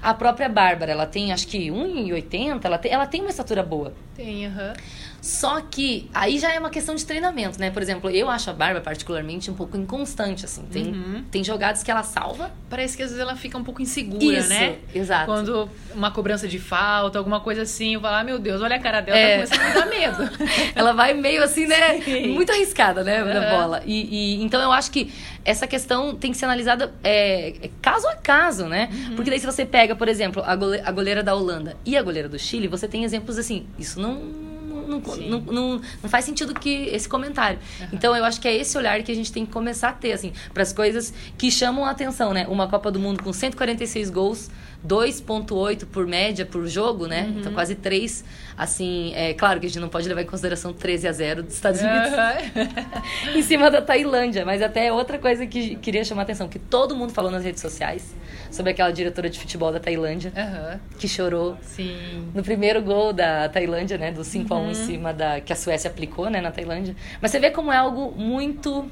A 0.00 0.14
própria 0.14 0.48
Bárbara, 0.48 0.92
ela 0.92 1.06
tem 1.06 1.30
acho 1.30 1.46
que 1.46 1.68
1,80, 1.68 2.64
ela 2.64 2.78
tem, 2.78 2.90
ela 2.90 3.06
tem 3.06 3.20
uma 3.20 3.30
estatura 3.30 3.62
boa. 3.62 3.92
Tem, 4.16 4.46
aham. 4.46 4.68
Uhum. 4.68 5.11
Só 5.22 5.60
que 5.60 6.10
aí 6.12 6.36
já 6.40 6.52
é 6.52 6.58
uma 6.58 6.68
questão 6.68 6.96
de 6.96 7.06
treinamento, 7.06 7.56
né? 7.60 7.70
Por 7.70 7.80
exemplo, 7.80 8.10
eu 8.10 8.28
acho 8.28 8.50
a 8.50 8.52
Barba 8.52 8.80
particularmente 8.80 9.52
um 9.52 9.54
pouco 9.54 9.76
inconstante, 9.76 10.44
assim. 10.44 10.64
Tem, 10.64 10.86
uhum. 10.88 11.24
tem 11.30 11.44
jogadas 11.44 11.84
que 11.84 11.92
ela 11.92 12.02
salva. 12.02 12.50
Parece 12.68 12.96
que 12.96 13.04
às 13.04 13.10
vezes 13.10 13.22
ela 13.22 13.36
fica 13.36 13.56
um 13.56 13.62
pouco 13.62 13.80
insegura, 13.80 14.38
Isso, 14.38 14.48
né? 14.48 14.78
Exato. 14.92 15.26
Quando 15.26 15.70
uma 15.94 16.10
cobrança 16.10 16.48
de 16.48 16.58
falta, 16.58 17.18
alguma 17.18 17.38
coisa 17.38 17.62
assim, 17.62 17.94
eu 17.94 18.00
falo, 18.00 18.16
ah, 18.16 18.24
meu 18.24 18.40
Deus, 18.40 18.60
olha 18.60 18.74
a 18.74 18.80
cara 18.80 19.00
dela, 19.00 19.16
tá 19.16 19.22
é. 19.22 19.46
tá 19.46 19.56
começando 19.56 19.76
a 19.76 19.80
dar 19.80 19.86
medo. 19.86 20.30
ela 20.74 20.92
vai 20.92 21.14
meio 21.14 21.44
assim, 21.44 21.68
né? 21.68 22.00
Sim. 22.00 22.32
Muito 22.32 22.50
arriscada, 22.50 23.04
né? 23.04 23.22
Uhum. 23.22 23.32
Na 23.32 23.48
bola. 23.48 23.82
E, 23.86 24.38
e, 24.40 24.42
então 24.42 24.60
eu 24.60 24.72
acho 24.72 24.90
que 24.90 25.14
essa 25.44 25.68
questão 25.68 26.16
tem 26.16 26.32
que 26.32 26.36
ser 26.36 26.46
analisada 26.46 26.92
é, 27.04 27.70
caso 27.80 28.08
a 28.08 28.16
caso, 28.16 28.66
né? 28.66 28.88
Uhum. 28.92 29.14
Porque 29.14 29.30
daí 29.30 29.38
se 29.38 29.46
você 29.46 29.64
pega, 29.64 29.94
por 29.94 30.08
exemplo, 30.08 30.42
a, 30.44 30.90
goleira 30.90 31.22
da 31.22 31.32
Holanda 31.32 31.76
e 31.86 31.96
a 31.96 32.02
goleira 32.02 32.28
do 32.28 32.40
Chile, 32.40 32.66
você 32.66 32.88
tem 32.88 33.04
exemplos 33.04 33.38
assim, 33.38 33.68
isso 33.78 34.00
não 34.00 34.51
não, 34.86 34.98
não, 35.00 35.40
não, 35.40 35.80
não, 36.02 36.10
faz 36.10 36.24
sentido 36.24 36.54
que 36.54 36.86
esse 36.86 37.08
comentário. 37.08 37.58
Uhum. 37.80 37.88
Então 37.92 38.16
eu 38.16 38.24
acho 38.24 38.40
que 38.40 38.48
é 38.48 38.54
esse 38.54 38.76
olhar 38.76 39.02
que 39.02 39.12
a 39.12 39.14
gente 39.14 39.32
tem 39.32 39.46
que 39.46 39.52
começar 39.52 39.90
a 39.90 39.92
ter, 39.92 40.12
assim, 40.12 40.32
para 40.52 40.62
as 40.62 40.72
coisas 40.72 41.12
que 41.36 41.50
chamam 41.50 41.84
a 41.84 41.90
atenção, 41.90 42.32
né? 42.32 42.46
Uma 42.48 42.68
Copa 42.68 42.90
do 42.90 42.98
Mundo 42.98 43.22
com 43.22 43.32
146 43.32 44.10
gols 44.10 44.50
2,8 44.86 45.86
por 45.86 46.06
média 46.06 46.44
por 46.44 46.66
jogo, 46.66 47.06
né? 47.06 47.22
Uhum. 47.22 47.38
Então 47.38 47.52
quase 47.52 47.74
3. 47.74 48.24
Assim, 48.56 49.12
é 49.14 49.32
claro 49.32 49.60
que 49.60 49.66
a 49.66 49.68
gente 49.68 49.80
não 49.80 49.88
pode 49.88 50.08
levar 50.08 50.22
em 50.22 50.26
consideração 50.26 50.72
13 50.72 51.08
a 51.08 51.12
0 51.12 51.42
dos 51.44 51.54
Estados 51.54 51.80
Unidos 51.80 52.10
uhum. 52.12 53.34
em 53.38 53.42
cima 53.42 53.70
da 53.70 53.80
Tailândia. 53.80 54.44
Mas 54.44 54.60
até 54.60 54.92
outra 54.92 55.18
coisa 55.18 55.46
que 55.46 55.76
queria 55.76 56.04
chamar 56.04 56.22
a 56.22 56.24
atenção, 56.24 56.48
que 56.48 56.58
todo 56.58 56.96
mundo 56.96 57.12
falou 57.12 57.30
nas 57.30 57.44
redes 57.44 57.60
sociais 57.60 58.14
sobre 58.52 58.72
aquela 58.72 58.90
diretora 58.92 59.28
de 59.30 59.40
futebol 59.40 59.72
da 59.72 59.80
Tailândia, 59.80 60.32
uhum. 60.36 60.78
que 60.98 61.08
chorou 61.08 61.56
Sim. 61.62 62.30
no 62.34 62.42
primeiro 62.42 62.82
gol 62.82 63.12
da 63.12 63.48
Tailândia, 63.48 63.96
né? 63.96 64.12
Do 64.12 64.22
5 64.22 64.52
a 64.52 64.58
1 64.58 64.62
em 64.62 64.66
uhum. 64.66 64.74
cima 64.74 65.12
da. 65.12 65.40
que 65.40 65.52
a 65.52 65.56
Suécia 65.56 65.90
aplicou, 65.90 66.28
né, 66.28 66.40
na 66.40 66.52
Tailândia. 66.52 66.94
Mas 67.20 67.30
você 67.30 67.40
vê 67.40 67.50
como 67.50 67.72
é 67.72 67.76
algo 67.76 68.12
muito 68.12 68.86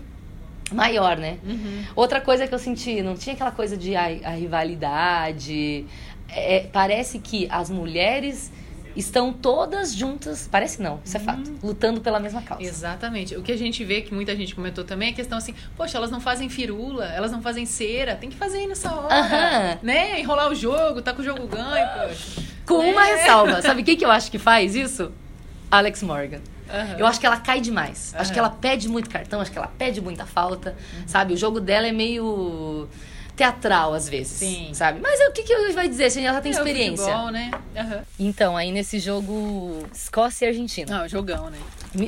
maior, 0.72 1.16
né? 1.18 1.38
Uhum. 1.44 1.84
Outra 1.94 2.20
coisa 2.20 2.46
que 2.46 2.54
eu 2.54 2.58
senti, 2.58 3.02
não 3.02 3.14
tinha 3.14 3.34
aquela 3.34 3.50
coisa 3.50 3.76
de 3.76 3.94
a, 3.94 4.04
a 4.24 4.30
rivalidade. 4.30 5.84
É, 6.28 6.66
parece 6.72 7.18
que 7.18 7.46
as 7.50 7.68
mulheres 7.68 8.50
estão 8.96 9.32
todas 9.32 9.94
juntas, 9.94 10.48
parece 10.50 10.82
não, 10.82 11.00
isso 11.04 11.16
é 11.16 11.20
fato, 11.20 11.48
uhum. 11.48 11.58
lutando 11.62 12.00
pela 12.00 12.18
mesma 12.18 12.42
causa. 12.42 12.62
Exatamente. 12.62 13.36
O 13.36 13.42
que 13.42 13.52
a 13.52 13.56
gente 13.56 13.84
vê, 13.84 14.00
que 14.00 14.12
muita 14.14 14.34
gente 14.36 14.54
comentou 14.54 14.84
também, 14.84 15.08
é 15.08 15.12
a 15.12 15.14
questão 15.14 15.38
assim, 15.38 15.54
poxa, 15.76 15.96
elas 15.96 16.10
não 16.10 16.20
fazem 16.20 16.48
firula, 16.48 17.06
elas 17.06 17.30
não 17.30 17.40
fazem 17.42 17.66
cera, 17.66 18.16
tem 18.16 18.30
que 18.30 18.36
fazer 18.36 18.66
nessa 18.66 18.92
hora, 18.92 19.14
uhum. 19.14 19.78
né? 19.82 20.20
Enrolar 20.20 20.50
o 20.50 20.54
jogo, 20.54 21.02
tá 21.02 21.12
com 21.12 21.22
o 21.22 21.24
jogo 21.24 21.46
ganho, 21.46 21.88
poxa. 22.08 22.42
Com 22.66 22.82
é. 22.82 22.92
uma 22.92 23.04
ressalva, 23.04 23.62
sabe 23.62 23.82
quem 23.82 23.96
que 23.96 24.04
eu 24.04 24.10
acho 24.10 24.30
que 24.30 24.38
faz 24.38 24.74
isso? 24.74 25.12
Alex 25.70 26.02
Morgan. 26.02 26.40
Uhum. 26.72 26.98
Eu 26.98 27.06
acho 27.06 27.18
que 27.18 27.26
ela 27.26 27.36
cai 27.36 27.60
demais. 27.60 28.12
Uhum. 28.14 28.20
Acho 28.20 28.32
que 28.32 28.38
ela 28.38 28.50
pede 28.50 28.88
muito 28.88 29.10
cartão, 29.10 29.40
acho 29.40 29.50
que 29.50 29.58
ela 29.58 29.66
pede 29.66 30.00
muita 30.00 30.24
falta, 30.24 30.70
uhum. 30.70 31.02
sabe? 31.06 31.34
O 31.34 31.36
jogo 31.36 31.60
dela 31.60 31.86
é 31.86 31.92
meio 31.92 32.88
teatral 33.40 33.94
às 33.94 34.06
vezes, 34.06 34.36
Sim. 34.36 34.74
sabe? 34.74 35.00
Mas 35.00 35.18
o 35.20 35.32
que 35.32 35.42
que 35.42 35.72
vai 35.72 35.88
dizer, 35.88 36.10
gente? 36.10 36.26
Ela 36.26 36.42
tem 36.42 36.52
é 36.52 36.54
experiência. 36.54 37.06
Futebol, 37.06 37.30
né? 37.30 37.50
Então, 38.18 38.54
aí 38.54 38.70
nesse 38.70 38.98
jogo 38.98 39.88
Escócia 39.90 40.44
e 40.44 40.48
Argentina. 40.48 40.98
Não, 40.98 41.08
jogão, 41.08 41.48
né? 41.48 41.58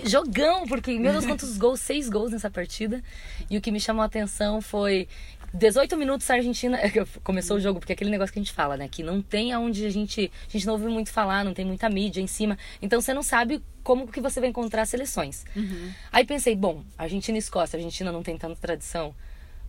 Jogão, 0.04 0.66
porque, 0.66 0.98
meu 0.98 1.10
Deus, 1.10 1.24
quantos 1.24 1.56
gols, 1.56 1.80
seis 1.80 2.10
gols 2.10 2.32
nessa 2.32 2.50
partida. 2.50 3.02
E 3.48 3.56
o 3.56 3.62
que 3.62 3.70
me 3.70 3.80
chamou 3.80 4.02
a 4.02 4.04
atenção 4.04 4.60
foi 4.60 5.08
18 5.54 5.96
minutos 5.96 6.30
a 6.30 6.34
Argentina. 6.34 6.78
Começou 7.24 7.56
o 7.56 7.60
jogo, 7.60 7.80
porque 7.80 7.92
é 7.92 7.94
aquele 7.94 8.10
negócio 8.10 8.30
que 8.30 8.38
a 8.38 8.42
gente 8.42 8.52
fala, 8.52 8.76
né? 8.76 8.86
Que 8.86 9.02
não 9.02 9.22
tem 9.22 9.54
aonde 9.54 9.86
a 9.86 9.90
gente. 9.90 10.30
A 10.46 10.52
gente 10.52 10.66
não 10.66 10.74
ouve 10.74 10.86
muito 10.88 11.10
falar, 11.10 11.46
não 11.46 11.54
tem 11.54 11.64
muita 11.64 11.88
mídia 11.88 12.20
em 12.20 12.26
cima. 12.26 12.58
Então 12.82 13.00
você 13.00 13.14
não 13.14 13.22
sabe 13.22 13.62
como 13.82 14.06
que 14.06 14.20
você 14.20 14.38
vai 14.38 14.50
encontrar 14.50 14.84
seleções. 14.84 15.46
Uhum. 15.56 15.92
Aí 16.12 16.26
pensei, 16.26 16.54
bom, 16.54 16.84
Argentina 16.98 17.38
e 17.38 17.40
Escócia. 17.40 17.78
A 17.78 17.78
Argentina 17.78 18.12
não 18.12 18.22
tem 18.22 18.36
tanta 18.36 18.56
tradição 18.56 19.14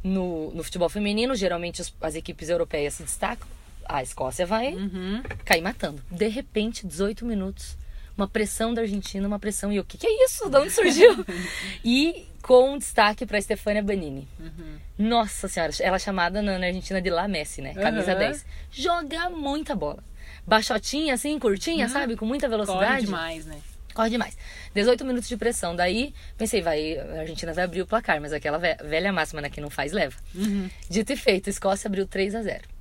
no, 0.04 0.52
no 0.52 0.64
futebol 0.64 0.90
feminino. 0.90 1.36
Geralmente 1.36 1.82
as, 1.82 1.94
as 2.02 2.16
equipes 2.16 2.50
europeias 2.50 2.96
se 2.96 3.04
destacam. 3.04 3.48
A 3.86 4.02
Escócia 4.02 4.46
vai 4.46 4.74
uhum. 4.74 5.22
cair 5.44 5.62
matando. 5.62 6.02
De 6.10 6.28
repente, 6.28 6.88
18 6.88 7.26
minutos 7.26 7.78
uma 8.18 8.28
pressão 8.28 8.74
da 8.74 8.82
Argentina, 8.82 9.28
uma 9.28 9.40
pressão. 9.40 9.72
E 9.72 9.80
o 9.80 9.84
que, 9.84 9.98
que 9.98 10.08
é 10.08 10.26
isso? 10.26 10.50
De 10.50 10.58
onde 10.58 10.70
surgiu? 10.70 11.26
e 11.84 12.28
com 12.42 12.78
destaque 12.78 13.26
para 13.26 13.42
Stefania 13.42 13.82
Banini. 13.82 14.28
Uhum. 14.40 14.78
Nossa 14.98 15.48
senhora, 15.48 15.72
ela 15.80 15.96
é 15.96 16.00
chamada 16.00 16.42
na, 16.42 16.54
Argentina 16.54 17.02
de 17.02 17.10
La 17.10 17.28
Messi, 17.28 17.62
né? 17.62 17.74
Camisa 17.74 18.14
uhum. 18.14 18.20
10. 18.20 18.46
Joga 18.72 19.30
muita 19.30 19.76
bola. 19.76 20.04
Baixotinha, 20.46 21.14
assim, 21.14 21.40
curtinha, 21.40 21.86
uhum. 21.86 21.92
sabe? 21.92 22.16
Com 22.16 22.26
muita 22.26 22.48
velocidade. 22.48 22.86
Corre 22.86 23.02
demais, 23.06 23.46
né? 23.46 23.58
Corre 23.94 24.10
demais. 24.10 24.38
18 24.74 25.06
minutos 25.06 25.30
de 25.30 25.38
pressão. 25.38 25.76
Daí, 25.76 26.14
pensei, 26.38 26.62
vai, 26.62 26.98
a 26.98 27.22
Argentina 27.22 27.54
vai 27.54 27.64
abrir 27.64 27.82
o 27.82 27.88
placar, 27.88 28.20
mas 28.20 28.34
aquela 28.34 28.58
velha 28.58 29.14
máxima, 29.14 29.42
né? 29.42 29.50
Que 29.50 29.62
não 29.62 29.70
faz, 29.70 29.92
leva. 29.92 30.16
Uhum. 30.34 30.70
Dito 30.90 31.14
e 31.14 31.16
feito, 31.16 31.50
Escócia 31.50 31.88
abriu 31.88 32.08
3 32.08 32.36
a 32.36 32.42
0 32.42 32.74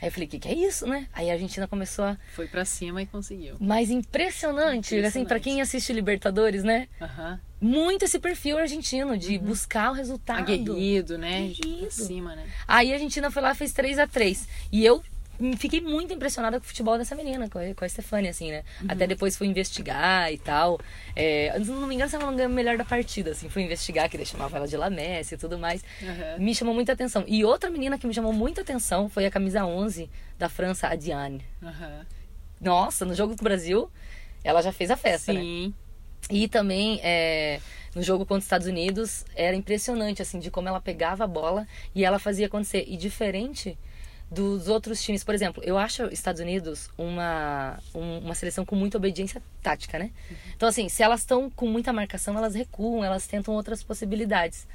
Aí 0.00 0.08
eu 0.08 0.12
falei, 0.12 0.26
o 0.26 0.30
que, 0.30 0.38
que 0.38 0.48
é 0.48 0.54
isso, 0.54 0.86
né? 0.86 1.06
Aí 1.12 1.30
a 1.30 1.32
Argentina 1.32 1.66
começou 1.66 2.04
a. 2.04 2.18
Foi 2.34 2.46
para 2.46 2.66
cima 2.66 3.00
e 3.00 3.06
conseguiu. 3.06 3.56
Mas 3.58 3.90
impressionante, 3.90 4.94
impressionante. 4.94 5.06
assim, 5.06 5.24
para 5.24 5.40
quem 5.40 5.62
assiste 5.62 5.90
Libertadores, 5.92 6.62
né? 6.62 6.86
Uhum. 7.00 7.38
Muito 7.58 8.04
esse 8.04 8.18
perfil 8.18 8.58
argentino 8.58 9.16
de 9.16 9.38
uhum. 9.38 9.44
buscar 9.44 9.90
o 9.90 9.94
resultado. 9.94 10.40
Aguerrido, 10.40 11.16
né? 11.16 11.38
Aguerrido. 11.38 11.90
cima, 11.90 12.36
né? 12.36 12.44
Aí 12.68 12.90
a 12.90 12.94
Argentina 12.94 13.30
foi 13.30 13.40
lá 13.40 13.52
e 13.52 13.54
fez 13.54 13.72
3 13.72 13.98
a 13.98 14.06
3 14.06 14.46
E 14.70 14.84
eu 14.84 15.02
fiquei 15.58 15.80
muito 15.80 16.12
impressionada 16.12 16.58
com 16.58 16.64
o 16.64 16.68
futebol 16.68 16.98
dessa 16.98 17.14
menina, 17.14 17.48
com 17.48 17.58
a, 17.58 17.74
com 17.74 17.84
a 17.84 17.88
Stefania, 17.88 18.30
assim, 18.30 18.50
né? 18.50 18.62
Uhum. 18.80 18.86
Até 18.90 19.06
depois 19.06 19.36
fui 19.36 19.46
investigar 19.46 20.32
e 20.32 20.38
tal. 20.38 20.78
É, 21.14 21.58
não 21.58 21.86
me 21.86 21.94
engano, 21.94 22.10
se 22.10 22.16
ela 22.16 22.26
não 22.26 22.36
ganhou 22.36 22.50
melhor 22.50 22.76
da 22.76 22.84
partida, 22.84 23.30
assim. 23.30 23.48
Fui 23.48 23.62
investigar, 23.62 24.08
que 24.08 24.16
eles 24.16 24.28
chamavam 24.28 24.58
ela 24.58 24.68
de 24.68 24.76
La 24.76 24.90
Messi 24.90 25.34
e 25.34 25.38
tudo 25.38 25.58
mais. 25.58 25.82
Uhum. 26.02 26.44
Me 26.44 26.54
chamou 26.54 26.74
muita 26.74 26.92
atenção. 26.92 27.24
E 27.26 27.44
outra 27.44 27.70
menina 27.70 27.98
que 27.98 28.06
me 28.06 28.14
chamou 28.14 28.32
muita 28.32 28.60
atenção 28.60 29.08
foi 29.08 29.26
a 29.26 29.30
camisa 29.30 29.64
11 29.64 30.10
da 30.38 30.48
França, 30.48 30.88
a 30.88 30.94
Diane. 30.94 31.44
Uhum. 31.62 32.04
Nossa, 32.60 33.04
no 33.04 33.14
jogo 33.14 33.34
com 33.36 33.42
o 33.42 33.44
Brasil, 33.44 33.90
ela 34.42 34.62
já 34.62 34.72
fez 34.72 34.90
a 34.90 34.96
festa, 34.96 35.32
né? 35.32 35.40
Sim. 35.40 35.66
né? 35.68 35.86
E 36.30 36.48
também, 36.48 37.00
é, 37.02 37.60
no 37.94 38.02
jogo 38.02 38.24
contra 38.24 38.38
os 38.38 38.44
Estados 38.44 38.66
Unidos, 38.66 39.24
era 39.34 39.54
impressionante, 39.54 40.22
assim, 40.22 40.38
de 40.38 40.50
como 40.50 40.68
ela 40.68 40.80
pegava 40.80 41.24
a 41.24 41.26
bola 41.26 41.66
e 41.94 42.04
ela 42.04 42.18
fazia 42.18 42.46
acontecer. 42.46 42.84
E 42.88 42.96
diferente 42.96 43.78
dos 44.30 44.68
outros 44.68 45.02
times. 45.02 45.22
Por 45.22 45.34
exemplo, 45.34 45.62
eu 45.64 45.78
acho 45.78 46.04
Estados 46.06 46.40
Unidos 46.40 46.90
uma, 46.98 47.78
um, 47.94 48.18
uma 48.18 48.34
seleção 48.34 48.64
com 48.64 48.74
muita 48.74 48.98
obediência 48.98 49.42
tática, 49.62 49.98
né? 49.98 50.10
Uhum. 50.30 50.36
Então, 50.56 50.68
assim, 50.68 50.88
se 50.88 51.02
elas 51.02 51.20
estão 51.20 51.50
com 51.50 51.66
muita 51.66 51.92
marcação, 51.92 52.36
elas 52.36 52.54
recuam, 52.54 53.04
elas 53.04 53.26
tentam 53.26 53.54
outras 53.54 53.82
possibilidades. 53.82 54.66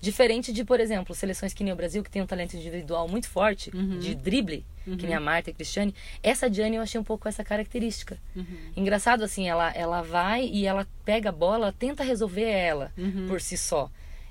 Diferente 0.00 0.50
de, 0.50 0.64
por 0.64 0.80
exemplo, 0.80 1.14
seleções 1.14 1.52
que 1.52 1.62
nem 1.62 1.74
o 1.74 1.76
Brasil, 1.76 2.02
que 2.02 2.10
tem 2.10 2.22
um 2.22 2.26
talento 2.26 2.56
individual 2.56 3.06
muito 3.06 3.28
forte, 3.28 3.70
uhum. 3.74 3.98
de 3.98 4.14
drible, 4.14 4.64
uhum. 4.86 4.96
que 4.96 5.04
nem 5.06 5.14
a 5.14 5.20
Marta 5.20 5.50
e 5.50 5.52
a 5.52 5.54
Cristiane. 5.54 5.94
Essa 6.22 6.48
Diane 6.48 6.76
eu 6.76 6.82
achei 6.82 6.98
um 6.98 7.04
pouco 7.04 7.28
essa 7.28 7.44
característica. 7.44 8.16
Uhum. 8.34 8.46
Engraçado, 8.76 9.22
assim, 9.22 9.46
ela, 9.46 9.70
ela 9.72 10.00
vai 10.00 10.46
e 10.46 10.64
ela 10.66 10.86
pega 11.04 11.28
a 11.28 11.32
bola, 11.32 11.74
tenta 11.78 12.02
resolver 12.02 12.48
ela 12.48 12.92
uhum. 12.96 13.26
por 13.28 13.42
si 13.42 13.58
só 13.58 13.90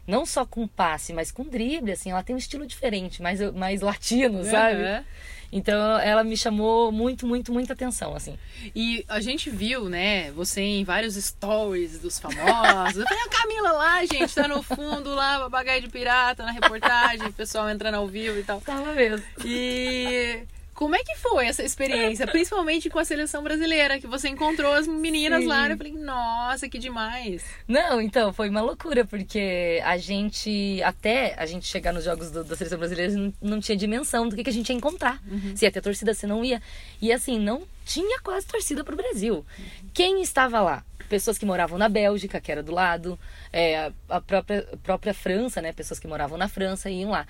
não 0.09 0.25
só 0.25 0.45
com 0.45 0.67
passe, 0.67 1.13
mas 1.13 1.31
com 1.31 1.43
drible, 1.43 1.91
assim, 1.91 2.11
ela 2.11 2.23
tem 2.23 2.35
um 2.35 2.39
estilo 2.39 2.65
diferente, 2.65 3.21
mais, 3.21 3.39
mais 3.53 3.81
latino, 3.81 4.43
sabe? 4.43 4.81
Uhum. 4.81 5.03
Então 5.51 5.99
ela 5.99 6.23
me 6.23 6.37
chamou 6.37 6.91
muito, 6.91 7.25
muito, 7.25 7.51
muita 7.51 7.73
atenção, 7.73 8.15
assim. 8.15 8.37
E 8.75 9.03
a 9.07 9.19
gente 9.19 9.49
viu, 9.49 9.89
né, 9.89 10.31
você 10.31 10.61
em 10.61 10.83
vários 10.83 11.15
stories 11.15 11.99
dos 11.99 12.19
famosos. 12.19 12.97
Eu 12.97 13.07
falei, 13.07 13.23
a 13.23 13.29
Camila 13.29 13.71
lá, 13.71 14.05
gente, 14.05 14.33
tá 14.33 14.47
no 14.47 14.61
fundo 14.61 15.13
lá, 15.13 15.39
papagaio 15.39 15.81
de 15.81 15.89
pirata, 15.89 16.43
na 16.43 16.51
reportagem, 16.51 17.27
o 17.27 17.33
pessoal 17.33 17.69
entrando 17.69 17.95
ao 17.95 18.07
vivo 18.07 18.39
e 18.39 18.43
tal. 18.43 18.61
Tava 18.61 18.93
mesmo. 18.93 19.25
E 19.43 20.43
como 20.79 20.95
é 20.95 21.03
que 21.03 21.17
foi 21.17 21.45
essa 21.45 21.61
experiência? 21.61 22.25
Principalmente 22.25 22.89
com 22.89 22.99
a 22.99 23.03
seleção 23.03 23.43
brasileira, 23.43 23.99
que 23.99 24.07
você 24.07 24.29
encontrou 24.29 24.71
as 24.71 24.87
meninas 24.87 25.41
Sim. 25.41 25.47
lá. 25.49 25.69
Eu 25.69 25.75
falei, 25.75 25.91
nossa, 25.91 26.69
que 26.69 26.79
demais. 26.79 27.43
Não, 27.67 27.99
então, 27.99 28.31
foi 28.31 28.47
uma 28.47 28.61
loucura, 28.61 29.03
porque 29.03 29.81
a 29.83 29.97
gente, 29.97 30.81
até 30.81 31.35
a 31.37 31.45
gente 31.45 31.67
chegar 31.67 31.91
nos 31.91 32.05
jogos 32.05 32.31
do, 32.31 32.45
da 32.45 32.55
seleção 32.55 32.79
brasileira, 32.79 33.11
não, 33.11 33.33
não 33.41 33.59
tinha 33.59 33.77
dimensão 33.77 34.29
do 34.29 34.37
que, 34.37 34.41
que 34.45 34.49
a 34.49 34.53
gente 34.53 34.69
ia 34.69 34.75
encontrar. 34.75 35.21
Uhum. 35.29 35.53
Se 35.53 35.65
ia 35.65 35.71
ter 35.71 35.81
torcida, 35.81 36.13
se 36.13 36.25
não 36.25 36.45
ia. 36.45 36.61
E 37.01 37.11
assim, 37.11 37.37
não 37.37 37.63
tinha 37.85 38.17
quase 38.21 38.47
torcida 38.47 38.81
pro 38.81 38.95
Brasil. 38.95 39.35
Uhum. 39.35 39.65
Quem 39.93 40.21
estava 40.21 40.61
lá? 40.61 40.85
Pessoas 41.09 41.37
que 41.37 41.45
moravam 41.45 41.77
na 41.77 41.89
Bélgica, 41.89 42.39
que 42.39 42.53
era 42.53 42.63
do 42.63 42.71
lado, 42.71 43.19
é, 43.51 43.91
a 44.07 44.21
própria, 44.21 44.65
própria 44.81 45.13
França, 45.13 45.61
né? 45.61 45.73
Pessoas 45.73 45.99
que 45.99 46.07
moravam 46.07 46.37
na 46.37 46.47
França 46.47 46.89
iam 46.89 47.11
lá. 47.11 47.27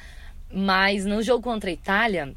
Mas 0.54 1.04
no 1.04 1.24
jogo 1.24 1.42
contra 1.42 1.72
a 1.72 1.74
Itália, 1.74 2.36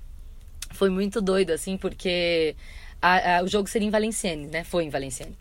foi 0.73 0.91
muito 0.91 1.21
doido, 1.21 1.51
assim, 1.51 1.77
porque 1.77 2.57
a, 3.01 3.39
a, 3.39 3.43
o 3.43 3.49
jogo 3.49 3.69
seria 3.69 3.87
em 3.89 3.91
Valenciennes, 3.91 4.51
né? 4.51 4.65
Foi 4.65 4.85
em 4.85 4.91
Valenciennes. 4.91 5.37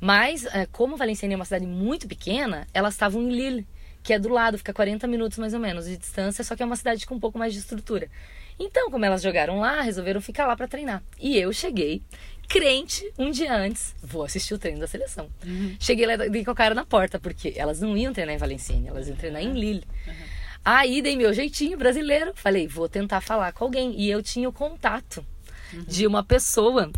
Mas, 0.00 0.44
é, 0.46 0.66
como 0.66 0.96
Valenciennes 0.96 1.34
é 1.34 1.36
uma 1.36 1.44
cidade 1.44 1.66
muito 1.66 2.08
pequena, 2.08 2.66
elas 2.74 2.94
estavam 2.94 3.22
em 3.22 3.30
Lille, 3.30 3.66
que 4.02 4.12
é 4.12 4.18
do 4.18 4.28
lado, 4.28 4.58
fica 4.58 4.72
40 4.72 5.06
minutos 5.06 5.38
mais 5.38 5.54
ou 5.54 5.60
menos 5.60 5.86
de 5.86 5.96
distância, 5.96 6.42
só 6.42 6.56
que 6.56 6.62
é 6.62 6.66
uma 6.66 6.74
cidade 6.74 7.06
com 7.06 7.14
um 7.14 7.20
pouco 7.20 7.38
mais 7.38 7.52
de 7.52 7.60
estrutura. 7.60 8.10
Então, 8.58 8.90
como 8.90 9.04
elas 9.04 9.22
jogaram 9.22 9.60
lá, 9.60 9.80
resolveram 9.80 10.20
ficar 10.20 10.46
lá 10.46 10.56
para 10.56 10.68
treinar. 10.68 11.02
E 11.20 11.38
eu 11.38 11.52
cheguei, 11.52 12.02
crente, 12.48 13.10
um 13.18 13.30
dia 13.30 13.54
antes, 13.54 13.94
vou 14.02 14.24
assistir 14.24 14.54
o 14.54 14.58
treino 14.58 14.80
da 14.80 14.86
seleção. 14.86 15.28
Uhum. 15.44 15.76
Cheguei 15.78 16.06
lá 16.06 16.18
com 16.18 16.50
o 16.50 16.54
cara 16.54 16.74
na 16.74 16.84
porta, 16.84 17.18
porque 17.18 17.54
elas 17.56 17.80
não 17.80 17.96
iam 17.96 18.12
treinar 18.12 18.34
em 18.34 18.38
Valenciennes, 18.38 18.88
elas 18.88 19.08
iam 19.08 19.16
treinar 19.16 19.42
em 19.42 19.52
Lille. 19.52 19.84
Uhum. 20.06 20.31
Aí 20.64 21.02
dei 21.02 21.16
meu 21.16 21.32
jeitinho 21.32 21.76
brasileiro, 21.76 22.32
falei, 22.34 22.68
vou 22.68 22.88
tentar 22.88 23.20
falar 23.20 23.52
com 23.52 23.64
alguém. 23.64 23.98
E 23.98 24.10
eu 24.10 24.22
tinha 24.22 24.48
o 24.48 24.52
contato 24.52 25.24
uhum. 25.72 25.84
de 25.84 26.06
uma 26.06 26.22
pessoa. 26.22 26.90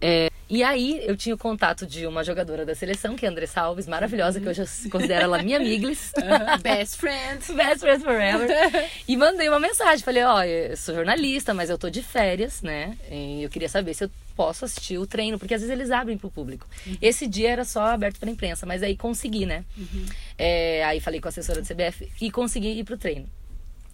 É, 0.00 0.27
E 0.50 0.62
aí 0.62 1.00
eu 1.04 1.14
tinha 1.16 1.34
o 1.34 1.38
contato 1.38 1.86
de 1.86 2.06
uma 2.06 2.24
jogadora 2.24 2.64
da 2.64 2.74
seleção, 2.74 3.14
que 3.14 3.26
é 3.26 3.28
a 3.28 3.32
Andressa 3.32 3.60
Alves, 3.60 3.86
maravilhosa, 3.86 4.40
que 4.40 4.48
eu 4.48 4.54
já 4.54 4.64
considero 4.90 5.24
ela 5.24 5.42
minha 5.42 5.58
amiglis. 5.58 6.12
Uhum. 6.18 6.60
Best 6.60 6.96
friend. 6.96 7.52
Best 7.54 7.80
friend 7.80 8.02
forever. 8.02 8.48
e 9.06 9.16
mandei 9.16 9.48
uma 9.48 9.60
mensagem, 9.60 10.04
falei, 10.04 10.22
ó, 10.24 10.42
eu 10.42 10.76
sou 10.76 10.94
jornalista, 10.94 11.54
mas 11.54 11.70
eu 11.70 11.78
tô 11.78 11.88
de 11.88 12.02
férias, 12.02 12.60
né? 12.60 12.96
E 13.10 13.42
eu 13.42 13.48
queria 13.48 13.68
saber 13.68 13.94
se 13.94 14.04
eu 14.04 14.10
posso 14.36 14.64
assistir 14.64 14.98
o 14.98 15.06
treino, 15.06 15.38
porque 15.38 15.54
às 15.54 15.60
vezes 15.60 15.74
eles 15.74 15.90
abrem 15.90 16.18
pro 16.18 16.30
público. 16.30 16.66
Uhum. 16.86 16.96
Esse 17.00 17.26
dia 17.26 17.50
era 17.50 17.64
só 17.64 17.82
aberto 17.82 18.18
pra 18.18 18.30
imprensa, 18.30 18.66
mas 18.66 18.82
aí 18.82 18.96
consegui, 18.96 19.46
né? 19.46 19.64
Uhum. 19.76 20.06
É, 20.36 20.84
aí 20.84 21.00
falei 21.00 21.20
com 21.20 21.28
a 21.28 21.30
assessora 21.30 21.62
do 21.62 21.66
CBF 21.66 22.10
e 22.20 22.30
consegui 22.30 22.78
ir 22.78 22.84
pro 22.84 22.96
treino. 22.96 23.28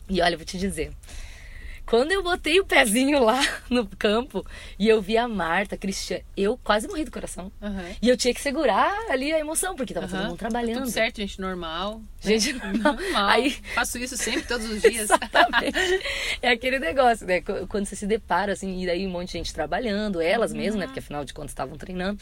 E 0.09 0.21
olha, 0.21 0.35
eu 0.35 0.39
vou 0.39 0.47
te 0.47 0.59
dizer, 0.59 0.93
quando 1.87 2.13
eu 2.13 2.23
botei 2.23 2.59
o 2.61 2.65
pezinho 2.65 3.23
lá 3.23 3.41
no 3.69 3.87
campo 3.87 4.45
e 4.79 4.89
eu 4.89 5.03
vi 5.03 5.17
a 5.17 5.29
Marta, 5.29 5.75
a 5.75 5.79
Cristiane, 5.79 6.25
eu 6.37 6.57
quase 6.57 6.89
morri 6.89 7.05
do 7.05 7.11
coração. 7.11 7.53
Uhum. 7.61 7.95
E 8.01 8.09
eu 8.09 8.17
tinha 8.17 8.33
que 8.33 8.41
segurar 8.41 8.93
ali 9.11 9.33
a 9.33 9.39
emoção, 9.39 9.75
porque 9.77 9.93
tava 9.93 10.07
uhum. 10.07 10.13
todo 10.13 10.29
mundo 10.29 10.39
trabalhando. 10.39 10.79
Tudo 10.81 10.91
certo, 10.91 11.19
gente 11.19 11.41
normal. 11.41 12.01
Gente 12.21 12.53
normal. 12.53 12.95
normal. 12.95 13.29
Aí... 13.29 13.57
Faço 13.75 13.99
isso 13.99 14.17
sempre, 14.17 14.43
todos 14.43 14.69
os 14.69 14.81
dias. 14.83 15.11
Exatamente. 15.11 15.79
é 16.41 16.51
aquele 16.51 16.79
negócio, 16.79 17.27
né? 17.27 17.43
Quando 17.69 17.85
você 17.85 17.97
se 17.97 18.07
depara, 18.07 18.53
assim, 18.53 18.83
e 18.83 18.87
daí 18.87 19.07
um 19.07 19.11
monte 19.11 19.29
de 19.29 19.33
gente 19.35 19.53
trabalhando, 19.53 20.21
elas 20.21 20.53
uhum. 20.53 20.59
mesmo, 20.59 20.81
né? 20.81 20.87
Porque 20.87 21.01
afinal 21.01 21.25
de 21.25 21.35
contas 21.35 21.51
estavam 21.51 21.77
treinando. 21.77 22.19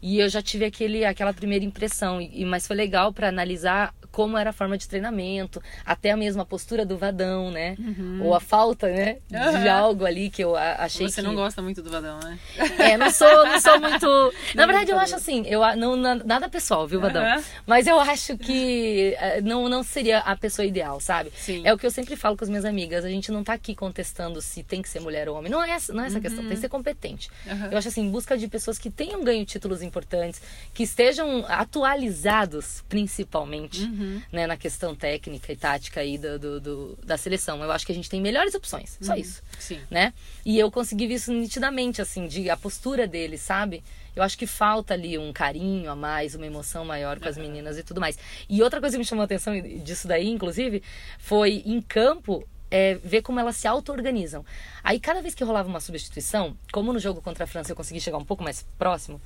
E 0.00 0.20
eu 0.20 0.28
já 0.28 0.40
tive 0.40 0.64
aquele, 0.64 1.04
aquela 1.04 1.32
primeira 1.32 1.64
impressão, 1.64 2.20
e, 2.20 2.44
mas 2.44 2.66
foi 2.66 2.76
legal 2.76 3.12
para 3.12 3.28
analisar 3.28 3.92
como 4.10 4.36
era 4.36 4.50
a 4.50 4.52
forma 4.52 4.76
de 4.76 4.88
treinamento, 4.88 5.62
até 5.84 6.10
a 6.10 6.16
mesma 6.16 6.44
postura 6.44 6.84
do 6.84 6.96
Vadão, 6.96 7.50
né? 7.50 7.76
Uhum. 7.78 8.20
Ou 8.22 8.34
a 8.34 8.40
falta, 8.40 8.88
né? 8.88 9.18
Uhum. 9.30 9.62
De 9.62 9.68
algo 9.68 10.04
ali 10.04 10.30
que 10.30 10.42
eu 10.42 10.56
achei 10.56 11.08
Você 11.08 11.20
que... 11.20 11.26
não 11.26 11.34
gosta 11.34 11.62
muito 11.62 11.82
do 11.82 11.90
Vadão, 11.90 12.18
né? 12.20 12.38
É, 12.78 12.96
não 12.96 13.10
sou, 13.10 13.46
não 13.46 13.60
sou 13.60 13.78
muito... 13.80 14.34
Na 14.54 14.66
verdade, 14.66 14.90
eu 14.90 14.98
acho 14.98 15.14
assim, 15.14 15.44
eu, 15.46 15.60
não, 15.76 15.96
nada 15.96 16.48
pessoal, 16.48 16.86
viu, 16.86 17.00
Vadão? 17.00 17.24
Uhum. 17.24 17.42
Mas 17.66 17.86
eu 17.86 17.98
acho 18.00 18.36
que 18.38 19.14
eh, 19.18 19.40
não, 19.40 19.68
não 19.68 19.82
seria 19.82 20.18
a 20.18 20.36
pessoa 20.36 20.66
ideal, 20.66 21.00
sabe? 21.00 21.30
Sim. 21.34 21.62
É 21.64 21.72
o 21.72 21.78
que 21.78 21.86
eu 21.86 21.90
sempre 21.90 22.16
falo 22.16 22.36
com 22.36 22.44
as 22.44 22.50
minhas 22.50 22.64
amigas, 22.64 23.04
a 23.04 23.08
gente 23.08 23.30
não 23.30 23.44
tá 23.44 23.52
aqui 23.52 23.74
contestando 23.74 24.40
se 24.40 24.62
tem 24.62 24.82
que 24.82 24.88
ser 24.88 25.00
mulher 25.00 25.28
ou 25.28 25.36
homem. 25.36 25.50
Não 25.50 25.62
é 25.62 25.70
essa, 25.70 25.92
não 25.92 26.02
é 26.02 26.06
essa 26.06 26.20
questão, 26.20 26.42
tem 26.44 26.54
que 26.54 26.60
ser 26.60 26.68
competente. 26.68 27.30
Eu 27.70 27.78
acho 27.78 27.88
assim, 27.88 28.02
em 28.02 28.10
busca 28.10 28.36
de 28.36 28.48
pessoas 28.48 28.78
que 28.78 28.90
tenham 28.90 29.22
ganho 29.22 29.44
títulos 29.44 29.82
importantes, 29.82 30.40
que 30.72 30.82
estejam 30.82 31.44
atualizados, 31.48 32.84
principalmente, 32.88 33.82
uhum. 33.98 34.22
né, 34.32 34.46
na 34.46 34.56
questão 34.56 34.94
técnica 34.94 35.52
e 35.52 35.56
tática 35.56 36.00
aí 36.00 36.16
do, 36.16 36.38
do, 36.38 36.60
do, 36.60 36.98
da 37.04 37.16
seleção. 37.16 37.62
Eu 37.62 37.72
acho 37.72 37.84
que 37.84 37.92
a 37.92 37.94
gente 37.94 38.08
tem 38.08 38.20
melhores 38.20 38.54
opções, 38.54 38.98
só 39.00 39.12
uhum. 39.12 39.18
isso. 39.18 39.42
Sim. 39.58 39.80
Né? 39.90 40.12
E 40.44 40.58
eu 40.58 40.70
consegui 40.70 41.06
ver 41.06 41.14
isso 41.14 41.32
nitidamente, 41.32 42.00
assim, 42.00 42.26
de 42.26 42.48
a 42.50 42.56
postura 42.56 43.06
deles, 43.06 43.40
sabe? 43.40 43.82
Eu 44.14 44.22
acho 44.22 44.36
que 44.36 44.46
falta 44.46 44.94
ali 44.94 45.16
um 45.16 45.32
carinho 45.32 45.90
a 45.90 45.96
mais, 45.96 46.34
uma 46.34 46.46
emoção 46.46 46.84
maior 46.84 47.20
com 47.20 47.28
as 47.28 47.36
meninas 47.36 47.78
e 47.78 47.82
tudo 47.82 48.00
mais. 48.00 48.18
E 48.48 48.62
outra 48.62 48.80
coisa 48.80 48.96
que 48.96 48.98
me 48.98 49.04
chamou 49.04 49.22
a 49.22 49.24
atenção 49.26 49.60
disso 49.60 50.08
daí, 50.08 50.28
inclusive, 50.28 50.82
foi 51.18 51.62
em 51.64 51.80
campo 51.80 52.46
é, 52.70 52.94
ver 52.96 53.22
como 53.22 53.40
elas 53.40 53.56
se 53.56 53.66
auto-organizam. 53.66 54.44
Aí, 54.82 54.98
cada 54.98 55.22
vez 55.22 55.34
que 55.34 55.44
rolava 55.44 55.68
uma 55.68 55.80
substituição, 55.80 56.56
como 56.72 56.92
no 56.92 56.98
jogo 56.98 57.20
contra 57.22 57.44
a 57.44 57.46
França 57.46 57.72
eu 57.72 57.76
consegui 57.76 58.00
chegar 58.00 58.18
um 58.18 58.24
pouco 58.24 58.42
mais 58.42 58.66
próximo, 58.78 59.20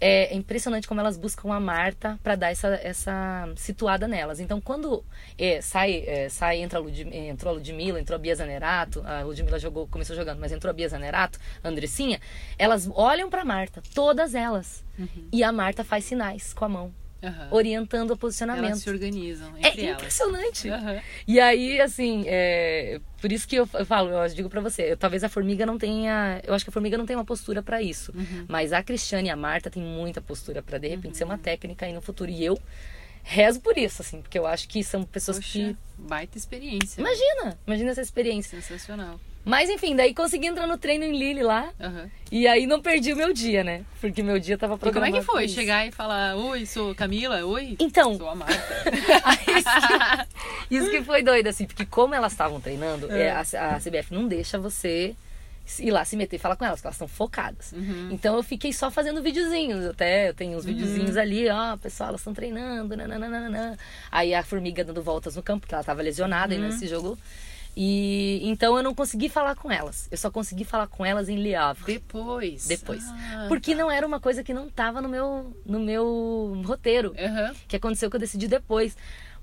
é 0.00 0.34
impressionante 0.34 0.88
como 0.88 1.00
elas 1.00 1.16
buscam 1.16 1.52
a 1.52 1.60
Marta 1.60 2.18
para 2.22 2.34
dar 2.34 2.50
essa, 2.50 2.68
essa 2.82 3.48
situada 3.56 4.08
nelas. 4.08 4.40
Então, 4.40 4.60
quando 4.60 5.04
é, 5.38 5.60
sai, 5.60 6.04
é, 6.06 6.28
sai 6.28 6.58
entra 6.58 6.78
a 6.78 6.82
Lud, 6.82 7.06
entrou 7.12 7.52
a 7.52 7.54
Ludmilla, 7.56 8.00
entrou 8.00 8.16
a 8.16 8.18
Bia 8.18 8.34
Zanerato, 8.34 9.02
a 9.04 9.22
Ludmilla 9.22 9.58
jogou, 9.58 9.86
começou 9.86 10.16
jogando, 10.16 10.40
mas 10.40 10.52
entrou 10.52 10.70
a 10.70 10.72
Bia 10.72 10.88
Zanerato, 10.88 11.38
a 11.62 11.68
Andressinha, 11.68 12.20
elas 12.58 12.88
olham 12.94 13.28
para 13.28 13.44
Marta, 13.44 13.82
todas 13.94 14.34
elas. 14.34 14.82
Uhum. 14.98 15.28
E 15.32 15.44
a 15.44 15.52
Marta 15.52 15.84
faz 15.84 16.04
sinais 16.04 16.52
com 16.52 16.64
a 16.64 16.68
mão 16.68 16.99
uhum. 17.22 17.48
orientando 17.50 18.12
o 18.12 18.16
posicionamento. 18.16 18.66
Elas 18.66 18.82
se 18.82 18.90
organizam 18.90 19.52
é 19.56 19.68
entre 19.68 19.86
é 19.86 19.92
impressionante. 19.92 20.68
Uhum. 20.68 21.00
E 21.26 21.40
aí, 21.40 21.80
assim, 21.80 22.24
é, 22.26 23.00
por 23.20 23.30
isso 23.30 23.46
que 23.46 23.56
eu, 23.56 23.68
eu 23.74 23.86
falo, 23.86 24.10
eu 24.10 24.28
digo 24.28 24.48
para 24.48 24.60
você, 24.60 24.92
eu, 24.92 24.96
talvez 24.96 25.22
a 25.24 25.28
formiga 25.28 25.66
não 25.66 25.78
tenha, 25.78 26.40
eu 26.46 26.54
acho 26.54 26.64
que 26.64 26.70
a 26.70 26.72
formiga 26.72 26.96
não 26.96 27.06
tem 27.06 27.16
uma 27.16 27.24
postura 27.24 27.62
para 27.62 27.82
isso, 27.82 28.12
uhum. 28.14 28.46
mas 28.48 28.72
a 28.72 28.82
Cristiane 28.82 29.28
e 29.28 29.30
a 29.30 29.36
Marta 29.36 29.70
têm 29.70 29.82
muita 29.82 30.20
postura 30.20 30.62
para 30.62 30.78
de 30.78 30.88
repente 30.88 31.16
ser 31.16 31.24
uma 31.24 31.34
uhum. 31.34 31.40
técnica 31.40 31.86
aí 31.86 31.92
no 31.92 32.00
futuro. 32.00 32.30
E 32.30 32.44
eu 32.44 32.58
rezo 33.22 33.60
por 33.60 33.76
isso, 33.76 34.02
assim, 34.02 34.20
porque 34.22 34.38
eu 34.38 34.46
acho 34.46 34.68
que 34.68 34.82
são 34.82 35.02
pessoas 35.04 35.38
Poxa, 35.38 35.52
que. 35.52 35.76
Baita 35.98 36.38
experiência. 36.38 37.00
Imagina, 37.00 37.58
imagina 37.66 37.90
essa 37.90 38.00
experiência. 38.00 38.60
Sensacional. 38.60 39.20
Mas 39.44 39.70
enfim, 39.70 39.96
daí 39.96 40.14
consegui 40.14 40.46
entrar 40.46 40.66
no 40.66 40.76
treino 40.76 41.04
em 41.04 41.18
Lille 41.18 41.42
lá. 41.42 41.72
Uhum. 41.80 42.10
E 42.30 42.46
aí 42.46 42.66
não 42.66 42.80
perdi 42.80 43.12
o 43.12 43.16
meu 43.16 43.32
dia, 43.32 43.64
né? 43.64 43.84
Porque 44.00 44.22
meu 44.22 44.38
dia 44.38 44.56
tava 44.58 44.76
programado. 44.76 45.08
E 45.08 45.10
como 45.10 45.16
é 45.16 45.20
que 45.20 45.26
foi? 45.26 45.48
Chegar 45.48 45.86
e 45.86 45.90
falar, 45.90 46.36
oi, 46.36 46.66
sou 46.66 46.94
Camila, 46.94 47.44
oi? 47.44 47.76
Então. 47.78 48.16
Sou 48.16 48.28
a 48.28 48.34
Marta. 48.34 48.54
isso, 49.56 50.68
que, 50.68 50.74
isso, 50.76 50.90
que, 50.90 51.02
foi 51.02 51.22
doido, 51.22 51.46
assim, 51.48 51.66
porque 51.66 51.86
como 51.86 52.14
elas 52.14 52.32
estavam 52.32 52.60
treinando, 52.60 53.10
é. 53.10 53.30
a, 53.30 53.40
a 53.40 53.80
CBF 53.80 54.12
não 54.12 54.28
deixa 54.28 54.58
você 54.58 55.16
ir 55.78 55.90
lá 55.90 56.04
se 56.04 56.16
meter 56.16 56.36
e 56.36 56.38
falar 56.38 56.56
com 56.56 56.64
elas, 56.64 56.80
porque 56.80 56.88
elas 56.88 56.96
estão 56.96 57.08
focadas. 57.08 57.72
Uhum. 57.72 58.08
Então 58.10 58.36
eu 58.36 58.42
fiquei 58.42 58.72
só 58.72 58.90
fazendo 58.90 59.22
videozinhos, 59.22 59.86
até 59.86 60.28
eu 60.28 60.34
tenho 60.34 60.58
uns 60.58 60.64
uhum. 60.64 60.74
videozinhos 60.74 61.16
ali, 61.16 61.48
ó, 61.48 61.76
pessoal, 61.76 62.08
elas 62.10 62.20
estão 62.20 62.34
treinando, 62.34 62.96
nananana. 62.96 63.78
Aí 64.10 64.34
a 64.34 64.42
formiga 64.42 64.84
dando 64.84 65.02
voltas 65.02 65.36
no 65.36 65.42
campo, 65.42 65.60
porque 65.60 65.74
ela 65.74 65.82
estava 65.82 66.02
lesionada 66.02 66.54
uhum. 66.54 66.62
nesse 66.62 66.86
jogo. 66.86 67.16
E 67.76 68.40
então 68.42 68.76
eu 68.76 68.82
não 68.82 68.94
consegui 68.94 69.28
falar 69.28 69.54
com 69.54 69.70
elas. 69.70 70.08
Eu 70.10 70.16
só 70.16 70.30
consegui 70.30 70.64
falar 70.64 70.86
com 70.86 71.04
elas 71.04 71.28
em 71.28 71.36
Le 71.36 71.54
Havre. 71.54 71.94
Depois. 71.94 72.66
Depois. 72.66 73.02
Ah, 73.06 73.46
Porque 73.48 73.72
tá. 73.72 73.78
não 73.78 73.90
era 73.90 74.06
uma 74.06 74.20
coisa 74.20 74.42
que 74.42 74.52
não 74.52 74.66
estava 74.66 75.00
no 75.00 75.08
meu 75.08 75.56
no 75.64 75.78
meu 75.78 76.62
roteiro. 76.64 77.10
Uhum. 77.10 77.54
Que 77.68 77.76
aconteceu 77.76 78.10
que 78.10 78.16
eu 78.16 78.20
decidi 78.20 78.48
depois. 78.48 78.96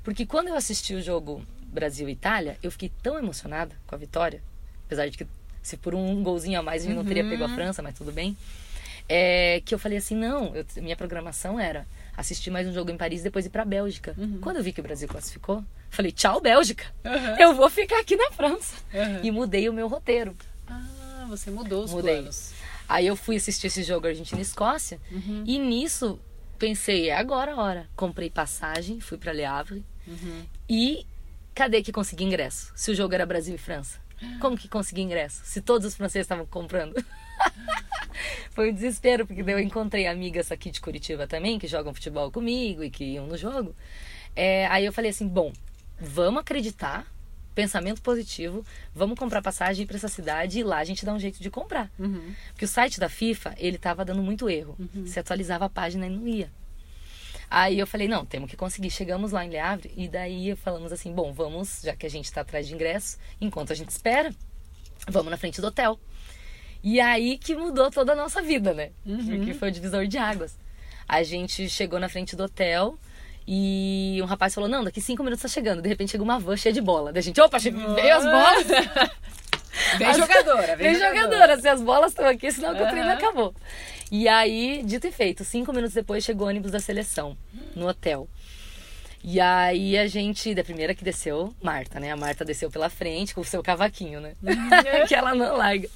Porque 0.04 0.26
quando 0.26 0.50
eu 0.50 0.56
assisti 0.56 0.94
o 0.94 1.02
jogo 1.02 1.44
Brasil 1.68 2.08
Itália, 2.10 2.58
eu 2.64 2.72
fiquei 2.72 2.92
tão 3.02 3.18
emocionada 3.18 3.76
com 3.86 3.96
a 3.96 3.98
vitória, 3.98 4.42
apesar 4.86 5.10
de 5.10 5.18
que 5.18 5.28
se 5.62 5.76
por 5.76 5.94
um 5.94 6.24
golzinho 6.24 6.60
a 6.60 6.64
mais 6.64 6.82
a 6.82 6.86
gente 6.86 6.96
uhum. 6.96 7.04
não 7.04 7.08
teria 7.08 7.30
pego 7.30 7.44
a 7.44 7.48
uhum. 7.48 7.56
França, 7.56 7.82
mas 7.82 7.96
tudo 7.98 8.12
bem. 8.12 8.38
É, 9.10 9.62
que 9.66 9.74
eu 9.74 9.80
falei 9.80 9.98
assim, 9.98 10.16
não, 10.16 10.56
eu, 10.56 10.66
minha 10.78 10.96
programação 10.96 11.60
era 11.60 11.86
assistir 12.18 12.50
mais 12.50 12.68
um 12.68 12.74
jogo 12.74 12.90
em 12.90 12.98
Paris 12.98 13.22
e 13.22 13.24
depois 13.26 13.46
ir 13.46 13.50
para 13.50 13.64
Bélgica. 13.64 14.16
Uhum. 14.18 14.40
Quando 14.42 14.58
eu 14.58 14.64
vi 14.64 14.74
que 14.74 14.80
o 14.80 14.84
Brasil 14.84 15.08
classificou, 15.08 15.64
falei, 15.90 16.12
tchau, 16.12 16.42
Bélgica. 16.42 16.84
Uhum. 17.06 17.40
Eu 17.40 17.54
vou 17.54 17.70
ficar 17.70 18.00
aqui 18.00 18.16
na 18.16 18.32
França. 18.32 18.76
Uhum. 18.92 19.20
E 19.24 19.30
mudei 19.32 19.70
o 19.70 19.74
meu 19.74 19.88
roteiro. 19.88 20.36
Ah, 20.68 21.26
você 21.30 21.52
mudou 21.52 21.84
os 21.84 21.92
Mudei. 21.92 22.16
planos. 22.16 22.54
Aí 22.90 23.06
eu 23.06 23.16
fui 23.16 23.36
assistir 23.36 23.68
esse 23.68 23.84
jogo 23.84 24.08
Argentina 24.08 24.40
e 24.40 24.44
Escócia. 24.44 25.00
Uhum. 25.12 25.44
E 25.46 25.60
nisso 25.60 26.20
pensei, 26.58 27.10
é 27.10 27.16
agora 27.16 27.54
a 27.54 27.62
hora. 27.62 27.88
Comprei 27.96 28.30
passagem, 28.30 29.00
fui 29.00 29.18
para 29.18 29.32
Le 29.32 29.46
Havre. 29.46 29.86
Uhum. 30.08 30.46
E 30.68 31.06
cadê 31.54 31.84
que 31.84 31.92
consegui 31.92 32.24
ingresso? 32.24 32.72
Se 32.76 32.90
o 32.90 32.96
jogo 32.96 33.14
era 33.14 33.26
Brasil 33.26 33.54
e 33.54 33.60
França. 33.60 34.00
Como 34.40 34.58
que 34.58 34.68
consegui 34.68 35.02
ingresso? 35.02 35.42
Se 35.44 35.62
todos 35.62 35.86
os 35.86 35.96
franceses 35.96 36.26
estavam 36.26 36.46
comprando. 36.48 36.96
Foi 38.52 38.72
um 38.72 38.74
desespero, 38.74 39.26
porque 39.26 39.42
eu 39.42 39.60
encontrei 39.60 40.08
amigas 40.08 40.52
aqui 40.52 40.72
de 40.72 40.82
Curitiba 40.82 41.28
também, 41.28 41.60
que 41.60 41.68
jogam 41.68 41.94
futebol 41.94 42.32
comigo 42.32 42.84
e 42.84 42.90
que 42.90 43.04
iam 43.04 43.28
no 43.28 43.38
jogo. 43.38 43.76
É, 44.36 44.68
aí 44.68 44.86
eu 44.86 44.94
falei 44.94 45.12
assim: 45.12 45.28
bom, 45.28 45.54
vamos 46.00 46.42
acreditar, 46.42 47.06
pensamento 47.54 48.02
positivo, 48.02 48.66
vamos 48.94 49.18
comprar 49.18 49.42
passagem 49.42 49.86
para 49.86 49.98
essa 49.98 50.08
cidade 50.08 50.60
e 50.60 50.64
lá 50.64 50.78
a 50.78 50.84
gente 50.84 51.06
dá 51.06 51.14
um 51.14 51.20
jeito 51.20 51.42
de 51.42 51.50
comprar. 51.50 51.92
Uhum. 51.98 52.34
Porque 52.50 52.66
o 52.66 52.68
site 52.68 53.00
da 53.00 53.10
FIFA, 53.10 53.56
ele 53.58 53.78
tava 53.78 54.06
dando 54.06 54.22
muito 54.22 54.50
erro. 54.50 54.76
Uhum. 54.80 55.08
Se 55.08 55.20
atualizava 55.20 55.66
a 55.66 55.70
página 55.70 56.06
e 56.06 56.10
não 56.10 56.28
ia. 56.28 56.52
Aí 57.50 57.80
eu 57.80 57.88
falei, 57.88 58.08
não, 58.08 58.26
temos 58.26 58.50
que 58.50 58.58
conseguir. 58.58 58.92
Chegamos 58.92 59.32
lá 59.32 59.46
em 59.46 59.50
Le 59.50 59.58
Havre 59.58 59.92
e 59.96 60.08
daí 60.08 60.56
falamos 60.56 60.92
assim, 60.92 61.14
bom, 61.14 61.32
vamos, 61.34 61.82
já 61.84 61.96
que 61.96 62.06
a 62.06 62.10
gente 62.10 62.26
está 62.26 62.42
atrás 62.42 62.68
de 62.68 62.74
ingresso, 62.74 63.18
enquanto 63.40 63.72
a 63.72 63.76
gente 63.76 63.90
espera, 63.90 64.34
vamos 65.08 65.32
na 65.32 65.38
frente 65.38 65.62
do 65.62 65.68
hotel. 65.68 66.00
E 66.90 67.02
aí 67.02 67.38
que 67.38 67.54
mudou 67.54 67.92
toda 67.92 68.14
a 68.14 68.16
nossa 68.16 68.42
vida, 68.42 68.74
né? 68.74 68.92
Uhum. 69.06 69.26
Porque 69.26 69.54
foi 69.54 69.68
o 69.68 69.72
divisor 69.74 70.08
de 70.08 70.18
águas. 70.18 70.58
A 71.06 71.22
gente 71.22 71.68
chegou 71.68 72.00
na 72.00 72.08
frente 72.08 72.34
do 72.34 72.46
hotel 72.46 72.98
e 73.46 74.22
um 74.22 74.26
rapaz 74.26 74.56
falou, 74.56 74.70
não, 74.70 74.86
daqui 74.86 75.02
cinco 75.02 75.22
minutos 75.22 75.42
tá 75.42 75.50
chegando. 75.50 75.82
De 75.82 75.90
repente 75.90 76.12
chegou 76.12 76.24
uma 76.24 76.40
van 76.40 76.56
cheia 76.56 76.72
de 76.72 76.80
bola. 76.80 77.12
Da 77.12 77.20
gente, 77.20 77.42
opa, 77.42 77.60
veio 77.60 78.16
as 78.16 78.24
bolas. 78.24 78.68
Vem 80.00 80.14
jogadora, 80.14 80.76
vem, 80.76 80.92
vem 80.92 80.94
jogadora. 80.96 81.22
jogadora. 81.22 81.62
Se 81.62 81.68
as 81.68 81.82
bolas 81.82 82.12
estão 82.12 82.26
aqui, 82.26 82.52
senão 82.52 82.74
uhum. 82.74 82.84
o 82.84 82.90
treino 82.90 83.12
acabou. 83.12 83.54
E 84.10 84.28
aí, 84.28 84.82
dito 84.84 85.06
e 85.06 85.12
feito, 85.12 85.44
cinco 85.44 85.72
minutos 85.72 85.94
depois 85.94 86.24
chegou 86.24 86.48
o 86.48 86.50
ônibus 86.50 86.72
da 86.72 86.80
seleção 86.80 87.38
no 87.76 87.88
hotel. 87.88 88.28
E 89.24 89.40
aí 89.40 89.98
a 89.98 90.08
gente, 90.08 90.56
da 90.56 90.64
primeira 90.64 90.96
que 90.96 91.04
desceu, 91.04 91.54
Marta, 91.62 92.00
né? 92.00 92.12
A 92.12 92.16
Marta 92.18 92.46
desceu 92.46 92.72
pela 92.72 92.90
frente 92.90 93.36
com 93.36 93.42
o 93.42 93.46
seu 93.46 93.62
cavaquinho, 93.62 94.22
né? 94.22 94.34
Uhum. 94.42 94.70
que 95.08 95.14
ela 95.14 95.36
não 95.36 95.58
larga. 95.58 95.90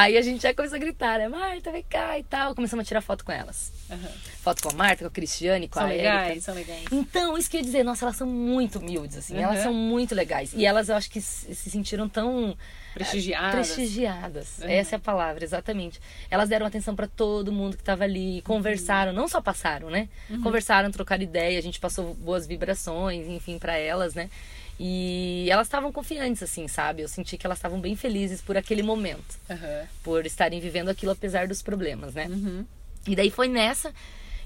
Aí 0.00 0.16
a 0.16 0.22
gente 0.22 0.42
já 0.42 0.54
começou 0.54 0.76
a 0.76 0.78
gritar, 0.78 1.18
né? 1.18 1.26
Marta, 1.28 1.72
vem 1.72 1.82
cá 1.82 2.16
e 2.16 2.22
tal. 2.22 2.54
Começamos 2.54 2.84
a 2.84 2.86
tirar 2.86 3.00
foto 3.00 3.24
com 3.24 3.32
elas. 3.32 3.72
Aham. 3.90 4.08
Foto 4.42 4.62
com 4.62 4.68
a 4.68 4.72
Marta, 4.74 5.02
com 5.02 5.08
a 5.08 5.10
Cristiane, 5.10 5.66
com 5.66 5.80
São 5.80 5.88
a 5.88 5.90
legais, 5.90 6.26
Érica. 6.30 6.40
são 6.42 6.54
legais. 6.54 6.84
Então, 6.92 7.36
isso 7.36 7.50
que 7.50 7.56
eu 7.56 7.60
ia 7.60 7.64
dizer, 7.66 7.82
nossa, 7.82 8.04
elas 8.04 8.14
são 8.16 8.26
muito 8.28 8.78
humildes, 8.78 9.16
assim. 9.16 9.36
Elas 9.36 9.56
Uhum. 9.58 9.62
são 9.64 9.74
muito 9.74 10.14
legais. 10.14 10.52
E 10.54 10.64
elas, 10.64 10.88
eu 10.88 10.94
acho 10.94 11.10
que 11.10 11.20
se 11.20 11.52
se 11.52 11.68
sentiram 11.68 12.08
tão 12.08 12.56
Prestigiadas. 12.94 13.72
prestigiadas. 13.72 14.58
Uhum. 14.60 14.68
Essa 14.68 14.94
é 14.94 14.98
a 14.98 15.00
palavra, 15.00 15.42
exatamente. 15.44 16.00
Elas 16.30 16.48
deram 16.48 16.64
atenção 16.66 16.94
pra 16.94 17.08
todo 17.08 17.50
mundo 17.50 17.76
que 17.76 17.82
tava 17.82 18.04
ali, 18.04 18.40
conversaram, 18.42 19.12
não 19.12 19.26
só 19.26 19.40
passaram, 19.40 19.90
né? 19.90 20.08
Uhum. 20.30 20.40
Conversaram, 20.42 20.90
trocaram 20.92 21.22
ideia, 21.24 21.58
a 21.58 21.62
gente 21.62 21.80
passou 21.80 22.14
boas 22.14 22.46
vibrações, 22.46 23.26
enfim, 23.26 23.58
pra 23.58 23.76
elas, 23.76 24.14
né? 24.14 24.30
E 24.78 25.48
elas 25.50 25.66
estavam 25.66 25.90
confiantes, 25.90 26.42
assim, 26.42 26.68
sabe? 26.68 27.02
Eu 27.02 27.08
senti 27.08 27.36
que 27.36 27.44
elas 27.44 27.58
estavam 27.58 27.80
bem 27.80 27.96
felizes 27.96 28.40
por 28.40 28.56
aquele 28.56 28.82
momento, 28.82 29.38
Aham. 29.50 29.86
por 30.04 30.24
estarem 30.24 30.60
vivendo 30.60 30.88
aquilo 30.88 31.12
apesar 31.12 31.48
dos 31.48 31.62
problemas, 31.62 32.14
né? 32.14 32.26
Uhum. 32.28 32.64
E 33.06 33.16
daí 33.16 33.30
foi 33.30 33.48
nessa 33.48 33.92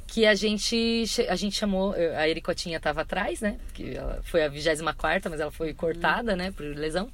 que 0.06 0.26
a 0.26 0.34
gente, 0.34 1.04
a 1.28 1.36
gente 1.36 1.56
chamou, 1.56 1.94
a 2.16 2.28
Ericotinha 2.28 2.80
tava 2.80 3.02
atrás, 3.02 3.40
né? 3.40 3.58
Que 3.74 3.94
ela 3.94 4.20
foi 4.24 4.42
a 4.42 4.48
24 4.48 5.30
mas 5.30 5.40
ela 5.40 5.50
foi 5.50 5.72
cortada, 5.74 6.36
né, 6.36 6.50
por 6.50 6.64
lesão. 6.64 7.10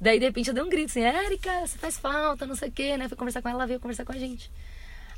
Daí, 0.00 0.18
de 0.18 0.26
repente, 0.26 0.48
eu 0.48 0.54
dei 0.54 0.62
um 0.62 0.68
grito 0.68 0.90
assim, 0.90 1.02
Érica, 1.02 1.66
você 1.66 1.76
faz 1.76 1.98
falta, 1.98 2.46
não 2.46 2.54
sei 2.54 2.68
o 2.68 2.72
quê, 2.72 2.96
né? 2.96 3.08
Fui 3.08 3.16
conversar 3.16 3.42
com 3.42 3.48
ela, 3.48 3.58
ela 3.58 3.66
veio 3.66 3.80
conversar 3.80 4.04
com 4.04 4.12
a 4.12 4.18
gente. 4.18 4.50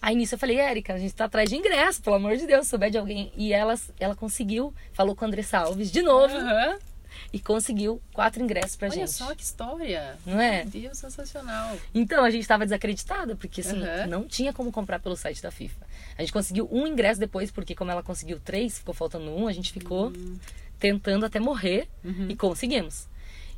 Aí 0.01 0.15
nisso 0.15 0.35
eu 0.35 0.39
falei, 0.39 0.59
Érica, 0.59 0.95
a 0.95 0.99
gente 0.99 1.15
tá 1.15 1.27
atrás 1.27 1.51
de 1.51 1.57
ingresso, 1.57 2.01
pelo 2.01 2.17
amor 2.17 2.37
de 2.37 2.47
Deus, 2.47 2.65
se 2.65 2.71
souber 2.71 2.91
de 2.91 2.97
alguém. 2.97 3.31
E 3.37 3.53
ela, 3.53 3.75
ela 3.99 4.17
conseguiu, 4.17 4.73
falou 4.93 5.15
com 5.15 5.25
o 5.25 5.29
André 5.29 5.43
Salves 5.43 5.91
de 5.91 6.01
novo, 6.01 6.35
Aham. 6.35 6.79
E 7.33 7.39
conseguiu 7.41 8.01
quatro 8.13 8.43
ingressos 8.43 8.77
pra 8.77 8.89
Olha 8.89 8.97
gente. 8.97 9.11
só 9.13 9.35
que 9.35 9.43
história. 9.43 10.17
Não 10.27 10.41
é? 10.41 10.65
Meu 10.65 10.83
Deus, 10.83 10.99
sensacional. 10.99 11.77
Então 11.95 12.25
a 12.25 12.31
gente 12.31 12.43
estava 12.43 12.65
desacreditada, 12.65 13.37
porque 13.37 13.61
assim, 13.61 13.83
Aham. 13.83 14.07
não 14.07 14.25
tinha 14.29 14.53
como 14.53 14.71
comprar 14.73 14.99
pelo 15.01 15.17
site 15.17 15.43
da 15.43 15.51
FIFA. 15.51 15.87
A 16.19 16.23
gente 16.23 16.33
conseguiu 16.33 16.69
um 16.71 16.87
ingresso 16.87 17.19
depois, 17.21 17.51
porque 17.51 17.75
como 17.75 17.91
ela 17.91 18.03
conseguiu 18.03 18.39
três, 18.39 18.79
ficou 18.79 18.95
faltando 18.95 19.31
um, 19.31 19.47
a 19.49 19.53
gente 19.53 19.73
ficou 19.73 20.09
Hum. 20.11 20.37
tentando 20.79 21.25
até 21.27 21.39
morrer 21.41 21.89
Uhum. 22.05 22.27
e 22.29 22.37
conseguimos. 22.37 23.09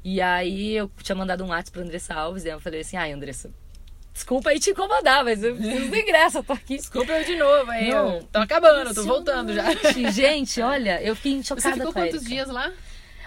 E 0.05 0.21
aí 0.21 0.73
eu 0.75 0.91
tinha 1.03 1.15
mandado 1.15 1.45
um 1.45 1.49
WhatsApp 1.49 1.71
pra 1.73 1.83
Andressa 1.83 2.15
Alves, 2.15 2.45
e 2.45 2.49
eu 2.49 2.59
falei 2.61 2.81
assim, 2.81 2.97
ai 2.97 3.13
Andressa, 3.13 3.51
desculpa 4.13 4.51
aí 4.51 4.59
te 4.59 4.71
incomodar, 4.71 5.25
mas 5.25 5.43
eu 5.43 5.55
preciso 5.57 5.89
do 5.91 5.97
ingresso, 5.97 6.39
eu 6.39 6.43
tô 6.45 6.53
aqui. 6.53 6.77
Desculpa 6.77 7.13
eu 7.13 7.25
de 7.25 7.37
novo, 7.37 7.73
hein? 7.73 7.91
Não. 7.91 8.15
Eu 8.17 8.23
Tô 8.25 8.39
acabando, 8.41 8.93
tô 8.93 9.05
voltando 9.05 9.53
já. 9.55 9.73
Impressionante. 9.73 10.13
Gente, 10.13 10.61
olha, 10.61 11.01
eu 11.03 11.15
fiquei 11.15 11.41
chocada 11.43 11.61
Você 11.69 11.73
ficou 11.79 11.93
quantos 11.93 12.25
dias 12.25 12.49
lá? 12.49 12.73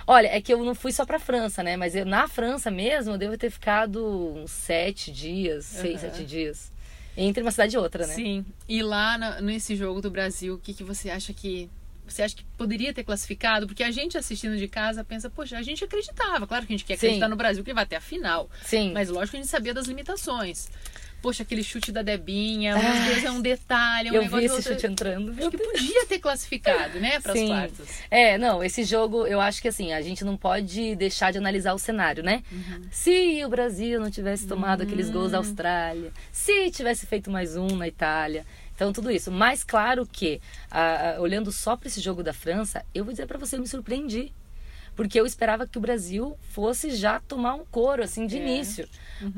Olha, 0.07 0.27
é 0.27 0.39
que 0.39 0.53
eu 0.53 0.63
não 0.63 0.75
fui 0.75 0.91
só 0.91 1.05
pra 1.05 1.17
França, 1.19 1.63
né? 1.63 1.75
Mas 1.75 1.95
eu, 1.95 2.05
na 2.05 2.27
França 2.27 2.69
mesmo, 2.69 3.13
eu 3.13 3.17
devo 3.17 3.37
ter 3.37 3.49
ficado 3.49 4.05
uns 4.35 4.51
sete 4.51 5.11
dias, 5.11 5.65
seis, 5.65 6.03
Aham. 6.03 6.11
sete 6.13 6.23
dias. 6.25 6.71
Entre 7.17 7.41
uma 7.41 7.49
cidade 7.51 7.75
e 7.75 7.79
outra, 7.79 8.05
né? 8.05 8.13
Sim. 8.13 8.45
E 8.67 8.83
lá 8.83 9.17
na- 9.17 9.41
nesse 9.41 9.75
jogo 9.75 10.01
do 10.01 10.11
Brasil, 10.11 10.55
o 10.55 10.59
que, 10.59 10.73
que 10.73 10.83
você 10.83 11.09
acha 11.09 11.33
que. 11.33 11.69
Você 12.07 12.21
acha 12.21 12.35
que 12.35 12.43
poderia 12.55 12.93
ter 12.93 13.03
classificado? 13.03 13.65
Porque 13.65 13.83
a 13.83 13.89
gente 13.89 14.15
assistindo 14.15 14.55
de 14.57 14.67
casa 14.67 15.03
pensa, 15.03 15.27
poxa, 15.27 15.57
a 15.57 15.63
gente 15.63 15.83
acreditava. 15.83 16.45
Claro 16.45 16.67
que 16.67 16.73
a 16.73 16.77
gente 16.77 16.85
quer 16.85 16.97
Sim. 16.99 17.07
acreditar 17.07 17.27
no 17.27 17.35
Brasil 17.35 17.63
que 17.63 17.73
vai 17.73 17.83
até 17.83 17.95
a 17.95 18.01
final. 18.01 18.47
Sim. 18.63 18.91
Mas 18.93 19.09
lógico 19.09 19.31
que 19.31 19.37
a 19.37 19.41
gente 19.41 19.49
sabia 19.49 19.73
das 19.73 19.87
limitações. 19.87 20.69
Poxa, 21.25 21.41
aquele 21.41 21.63
chute 21.63 21.91
da 21.91 22.03
Debinha, 22.03 22.75
meu 22.77 23.05
Deus, 23.07 23.23
é 23.23 23.31
um 23.31 23.41
detalhe, 23.41 24.09
é 24.09 24.11
um 24.11 24.15
eu 24.15 24.29
vi 24.29 24.45
esse 24.45 24.53
outro- 24.57 24.73
chute 24.73 24.85
entrando. 24.85 25.31
Acho 25.31 25.49
que 25.49 25.57
podia 25.57 26.05
ter 26.05 26.19
classificado, 26.19 26.99
né, 26.99 27.19
para 27.19 27.33
as 27.33 27.41
quartas. 27.47 27.87
É, 28.11 28.37
não, 28.37 28.63
esse 28.63 28.83
jogo, 28.83 29.25
eu 29.25 29.41
acho 29.41 29.59
que 29.59 29.67
assim, 29.67 29.91
a 29.91 30.03
gente 30.03 30.23
não 30.23 30.37
pode 30.37 30.95
deixar 30.95 31.31
de 31.31 31.39
analisar 31.39 31.73
o 31.73 31.79
cenário, 31.79 32.21
né? 32.23 32.43
Uhum. 32.51 32.81
Se 32.91 33.43
o 33.43 33.49
Brasil 33.49 33.99
não 33.99 34.11
tivesse 34.11 34.45
tomado 34.45 34.83
aqueles 34.83 35.09
gols 35.09 35.31
da 35.31 35.39
Austrália, 35.39 36.13
se 36.31 36.69
tivesse 36.69 37.07
feito 37.07 37.31
mais 37.31 37.55
um 37.55 37.65
na 37.75 37.87
Itália. 37.87 38.45
Então, 38.75 38.93
tudo 38.93 39.09
isso. 39.09 39.31
Mas, 39.31 39.63
claro 39.63 40.05
que, 40.05 40.39
ah, 40.69 41.15
olhando 41.19 41.51
só 41.51 41.75
para 41.75 41.87
esse 41.87 42.01
jogo 42.01 42.21
da 42.21 42.33
França, 42.33 42.85
eu 42.93 43.03
vou 43.03 43.11
dizer 43.13 43.25
para 43.25 43.39
você, 43.39 43.55
eu 43.55 43.61
me 43.61 43.67
surpreendi. 43.67 44.31
Porque 44.95 45.19
eu 45.19 45.25
esperava 45.25 45.65
que 45.65 45.77
o 45.77 45.81
Brasil 45.81 46.37
fosse 46.51 46.91
já 46.95 47.19
tomar 47.19 47.55
um 47.55 47.65
couro, 47.65 48.03
assim, 48.03 48.27
de 48.27 48.37
É. 48.37 48.41
início. 48.41 48.87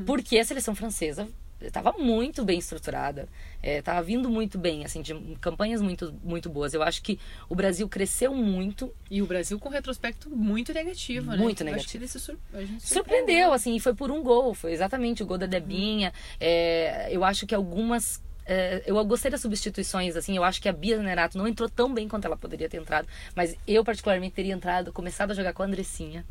Porque 0.04 0.38
a 0.38 0.44
seleção 0.44 0.74
francesa 0.74 1.26
estava 1.60 1.92
muito 1.92 2.44
bem 2.44 2.58
estruturada, 2.58 3.28
estava 3.62 4.02
vindo 4.02 4.30
muito 4.30 4.58
bem, 4.58 4.84
assim, 4.84 5.02
de 5.02 5.14
campanhas 5.40 5.80
muito, 5.80 6.14
muito 6.22 6.48
boas. 6.48 6.74
Eu 6.74 6.82
acho 6.82 7.02
que 7.02 7.18
o 7.48 7.54
Brasil 7.54 7.88
cresceu 7.88 8.34
muito, 8.34 8.92
E 9.10 9.22
o 9.22 9.26
Brasil 9.26 9.58
com 9.58 9.68
retrospecto 9.68 10.30
muito 10.30 10.72
negativo, 10.72 11.30
né? 11.30 11.36
Muito 11.36 11.64
negativo. 11.64 12.04
Acho 12.04 12.18
sur... 12.18 12.38
se 12.78 12.94
surpreendeu, 12.94 13.52
assim, 13.52 13.74
e 13.74 13.80
foi 13.80 13.94
por 13.94 14.10
um 14.10 14.22
gol, 14.22 14.54
foi 14.54 14.72
exatamente 14.72 15.22
o 15.22 15.26
gol 15.26 15.38
da 15.38 15.46
Debinha. 15.46 16.12
É, 16.38 17.08
eu 17.10 17.24
acho 17.24 17.46
que 17.46 17.54
algumas. 17.54 18.22
é, 18.46 18.82
eu 18.86 19.02
gostei 19.04 19.30
das 19.30 19.40
substituições, 19.40 20.16
assim, 20.16 20.36
eu 20.36 20.44
acho 20.44 20.60
que 20.60 20.68
a 20.68 20.72
Bia 20.72 20.96
Nerato 21.02 21.36
não 21.36 21.46
entrou 21.46 21.68
tão 21.68 21.92
bem 21.92 22.08
quanto 22.08 22.24
ela 22.24 22.36
poderia 22.36 22.68
ter 22.68 22.78
entrado, 22.78 23.08
mas 23.34 23.56
eu 23.66 23.84
particularmente 23.84 24.34
teria 24.34 24.54
entrado, 24.54 24.92
começado 24.92 25.32
a 25.32 25.34
jogar 25.34 25.52
com 25.52 25.62
a 25.62 25.66
Andressinha, 25.66 26.24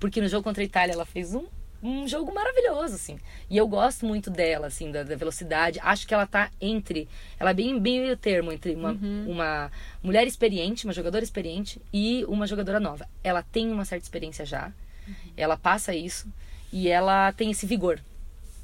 porque 0.00 0.20
no 0.20 0.28
jogo 0.28 0.42
contra 0.42 0.62
a 0.62 0.66
Itália 0.66 0.94
ela 0.94 1.04
fez 1.04 1.34
um, 1.34 1.46
um 1.84 2.08
jogo 2.08 2.32
maravilhoso, 2.34 2.94
assim, 2.94 3.18
e 3.50 3.58
eu 3.58 3.68
gosto 3.68 4.06
muito 4.06 4.30
dela, 4.30 4.68
assim, 4.68 4.90
da, 4.90 5.02
da 5.02 5.14
velocidade, 5.14 5.78
acho 5.82 6.08
que 6.08 6.14
ela 6.14 6.26
tá 6.26 6.50
entre, 6.58 7.06
ela 7.38 7.50
é 7.50 7.54
bem, 7.54 7.78
bem 7.78 8.00
meio 8.00 8.16
termo 8.16 8.50
entre 8.50 8.74
uma, 8.74 8.92
uma 9.26 9.70
mulher 10.02 10.26
experiente, 10.26 10.86
uma 10.86 10.94
jogadora 10.94 11.22
experiente 11.22 11.82
e 11.92 12.24
uma 12.24 12.46
jogadora 12.46 12.80
nova. 12.80 13.06
Ela 13.22 13.42
tem 13.42 13.70
uma 13.70 13.84
certa 13.84 14.02
experiência 14.02 14.46
já, 14.46 14.72
ela 15.36 15.58
passa 15.58 15.94
isso 15.94 16.26
e 16.72 16.88
ela 16.88 17.30
tem 17.32 17.50
esse 17.50 17.66
vigor, 17.66 18.00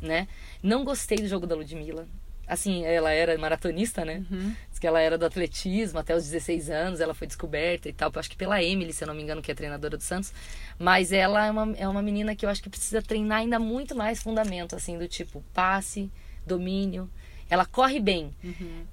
né? 0.00 0.26
Não 0.62 0.83
gostei 0.83 1.18
do 1.18 1.28
jogo 1.28 1.46
da 1.46 1.54
Ludmilla. 1.54 2.09
Assim, 2.53 2.85
ela 2.85 3.13
era 3.13 3.39
maratonista, 3.39 4.05
né? 4.05 4.25
Diz 4.69 4.79
que 4.79 4.87
ela 4.87 5.01
era 5.01 5.17
do 5.17 5.25
atletismo 5.25 5.99
até 6.01 6.15
os 6.17 6.25
16 6.25 6.69
anos, 6.69 7.01
ela 7.01 7.15
foi 7.15 7.27
descoberta 7.27 7.89
e 7.89 7.93
tal. 7.93 8.11
Acho 8.17 8.29
que 8.29 8.37
pela 8.37 8.61
Emily, 8.63 8.93
se 8.93 9.05
eu 9.05 9.09
não 9.09 9.15
me 9.15 9.23
engano, 9.23 9.41
que 9.41 9.53
é 9.53 9.55
treinadora 9.55 9.97
do 9.97 10.03
Santos. 10.03 10.33
Mas 10.79 11.13
ela 11.13 11.47
é 11.47 11.51
uma, 11.51 11.75
é 11.77 11.87
uma 11.89 12.03
menina 12.03 12.35
que 12.35 12.45
eu 12.45 12.51
acho 12.51 12.63
que 12.63 12.69
precisa 12.69 13.01
treinar 13.01 13.39
ainda 13.39 13.59
muito 13.59 13.95
mais 13.95 14.21
fundamento, 14.23 14.75
assim, 14.75 14.99
do 14.99 15.07
tipo 15.07 15.45
passe, 15.55 16.11
domínio. 16.47 17.09
Ela 17.49 17.67
corre 17.67 17.99
bem, 17.99 18.33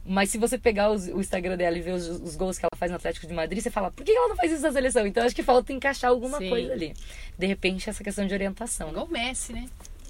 mas 0.04 0.32
se 0.32 0.38
você 0.40 0.58
pegar 0.58 0.90
os- 0.90 1.08
o 1.08 1.20
Instagram 1.20 1.56
dela 1.56 1.78
e 1.78 1.82
ver 1.82 1.92
os, 1.94 2.08
os 2.08 2.36
gols 2.36 2.58
que 2.58 2.66
ela 2.66 2.76
faz 2.76 2.90
no 2.92 2.96
Atlético 2.98 3.28
de 3.28 3.34
Madrid, 3.34 3.62
você 3.62 3.70
fala, 3.70 3.92
por 3.92 4.04
que 4.04 4.12
ela 4.12 4.30
não 4.30 4.36
faz 4.36 4.52
isso 4.52 4.64
na 4.64 4.72
seleção? 4.72 5.06
Então 5.06 5.24
acho 5.24 5.36
que 5.36 5.44
falta 5.44 5.72
encaixar 5.72 6.10
alguma 6.10 6.40
Sim. 6.40 6.50
coisa 6.50 6.74
ali. 6.74 6.92
De 7.38 7.46
repente, 7.46 7.88
essa 7.88 8.04
questão 8.04 8.26
de 8.26 8.34
orientação. 8.34 8.88
né? 8.88 8.94
Igual 8.94 9.06
o 9.06 9.12
Messi, 9.12 9.54
né? 9.54 9.68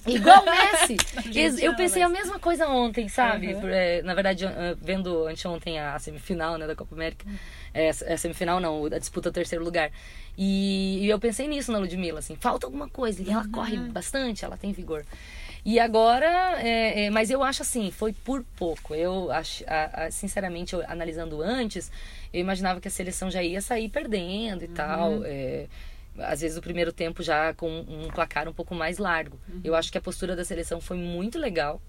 Igual 0.08 0.44
o 0.44 0.46
Messi. 0.50 0.98
Gente, 1.32 1.64
eu 1.64 1.72
não, 1.72 1.78
pensei 1.78 2.02
mas- 2.04 2.12
a 2.12 2.14
mesma 2.14 2.40
coisa 2.40 2.68
ontem, 2.68 3.08
sabe? 3.10 3.54
Uhum. 3.54 3.70
É, 3.70 4.02
na 4.02 4.14
verdade, 4.14 4.46
vendo 4.82 5.28
anteontem 5.28 5.80
a 5.80 5.98
semifinal 6.00 6.58
né, 6.58 6.66
da 6.66 6.76
Copa 6.76 6.96
América. 6.96 7.26
É, 7.74 7.90
a 7.90 8.18
semifinal 8.18 8.60
não, 8.60 8.86
a 8.86 8.98
disputa 9.00 9.30
do 9.30 9.34
terceiro 9.34 9.64
lugar. 9.64 9.92
E, 10.38 11.00
e 11.02 11.10
eu 11.10 11.20
pensei 11.20 11.48
nisso 11.48 11.72
na 11.72 11.80
Ludmilla, 11.80 12.20
assim, 12.20 12.36
falta 12.36 12.66
alguma 12.68 12.88
coisa. 12.88 13.22
E 13.22 13.30
ela 13.30 13.48
corre 13.50 13.78
bastante, 13.78 14.46
ela 14.46 14.56
tem 14.58 14.72
vigor. 14.72 15.06
E 15.66 15.80
agora, 15.80 16.56
é, 16.62 17.06
é, 17.06 17.10
mas 17.10 17.30
eu 17.30 17.44
acho 17.44 17.62
assim, 17.62 17.92
foi 17.92 18.14
por 18.14 18.44
pouco. 18.56 18.96
Eu 18.96 19.30
acho, 19.32 19.64
a- 19.68 20.06
a- 20.06 20.12
sinceramente, 20.12 20.74
eu, 20.74 20.82
analisando 20.88 21.42
antes, 21.42 21.92
eu 22.34 22.40
imaginava 22.40 22.80
que 22.80 22.88
a 22.88 22.92
seleção 22.92 23.30
já 23.30 23.44
ia 23.44 23.60
sair 23.60 23.90
perdendo 23.90 24.64
e 24.64 24.68
tal. 24.70 25.24
é, 25.26 25.66
às 26.20 26.42
vezes 26.42 26.58
o 26.58 26.62
primeiro 26.62 26.92
tempo 26.92 27.22
já 27.24 27.54
com 27.54 27.70
um 27.88 28.08
placar 28.10 28.48
um 28.48 28.54
pouco 28.54 28.74
mais 28.76 28.98
largo. 28.98 29.40
Eu 29.64 29.76
acho 29.76 29.92
que 29.92 29.98
a 29.98 30.02
postura 30.02 30.36
da 30.36 30.44
seleção 30.44 30.80
foi 30.80 30.98
muito 30.98 31.38
legal, 31.38 31.82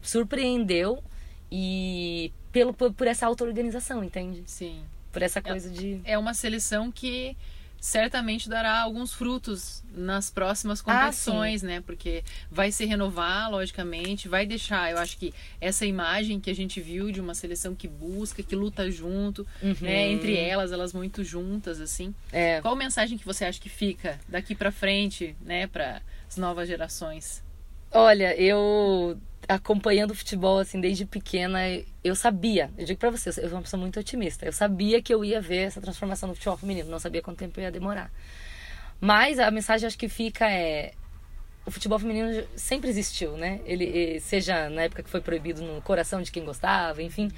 surpreendeu 0.00 1.02
e 1.50 2.32
pelo 2.50 2.72
por, 2.72 2.92
por 2.92 3.06
essa 3.06 3.26
auto-organização, 3.26 4.02
entende? 4.02 4.42
Sim. 4.46 4.82
Por 5.12 5.22
essa 5.22 5.42
coisa 5.42 5.68
de 5.68 6.00
É 6.04 6.16
uma 6.16 6.32
seleção 6.32 6.90
que 6.90 7.36
certamente 7.82 8.48
dará 8.48 8.80
alguns 8.80 9.12
frutos 9.12 9.82
nas 9.92 10.30
próximas 10.30 10.80
Ah, 10.80 10.84
competições, 10.84 11.62
né? 11.62 11.80
Porque 11.80 12.22
vai 12.48 12.70
se 12.70 12.84
renovar, 12.84 13.50
logicamente, 13.50 14.28
vai 14.28 14.46
deixar, 14.46 14.92
eu 14.92 14.98
acho 14.98 15.18
que 15.18 15.34
essa 15.60 15.84
imagem 15.84 16.38
que 16.38 16.48
a 16.48 16.54
gente 16.54 16.80
viu 16.80 17.10
de 17.10 17.20
uma 17.20 17.34
seleção 17.34 17.74
que 17.74 17.88
busca, 17.88 18.40
que 18.40 18.54
luta 18.54 18.88
junto, 18.88 19.44
né? 19.80 20.10
Entre 20.12 20.36
elas, 20.36 20.70
elas 20.70 20.92
muito 20.92 21.24
juntas, 21.24 21.80
assim. 21.80 22.14
é, 22.32 22.60
Qual 22.60 22.76
mensagem 22.76 23.18
que 23.18 23.24
você 23.26 23.44
acha 23.44 23.60
que 23.60 23.68
fica 23.68 24.20
daqui 24.28 24.54
pra 24.54 24.70
frente, 24.70 25.34
né? 25.40 25.66
Para 25.66 26.00
as 26.28 26.36
novas 26.36 26.68
gerações? 26.68 27.42
Olha, 27.90 28.34
eu 28.40 29.18
acompanhando 29.48 30.12
o 30.12 30.14
futebol 30.14 30.58
assim 30.58 30.80
desde 30.80 31.04
pequena, 31.04 31.60
eu 32.02 32.14
sabia, 32.14 32.70
eu 32.78 32.84
digo 32.84 32.98
pra 32.98 33.10
você, 33.10 33.28
eu 33.28 33.32
sou 33.32 33.52
uma 33.52 33.62
pessoa 33.62 33.80
muito 33.80 33.98
otimista. 33.98 34.46
Eu 34.46 34.52
sabia 34.52 35.02
que 35.02 35.12
eu 35.12 35.24
ia 35.24 35.40
ver 35.40 35.64
essa 35.66 35.80
transformação 35.80 36.28
no 36.28 36.34
futebol 36.34 36.56
feminino, 36.56 36.90
não 36.90 36.98
sabia 36.98 37.22
quanto 37.22 37.38
tempo 37.38 37.60
ia 37.60 37.70
demorar. 37.70 38.10
Mas 39.00 39.38
a 39.38 39.50
mensagem 39.50 39.86
acho 39.86 39.98
que 39.98 40.08
fica 40.08 40.50
é 40.50 40.92
o 41.64 41.70
futebol 41.70 41.98
feminino 41.98 42.44
sempre 42.56 42.90
existiu, 42.90 43.36
né? 43.36 43.60
Ele 43.64 44.18
seja 44.20 44.68
na 44.68 44.82
época 44.82 45.02
que 45.02 45.10
foi 45.10 45.20
proibido 45.20 45.62
no 45.62 45.80
coração 45.82 46.20
de 46.20 46.30
quem 46.30 46.44
gostava, 46.44 47.02
enfim. 47.02 47.30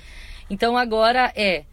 Então 0.48 0.76
agora 0.76 1.32
é 1.36 1.64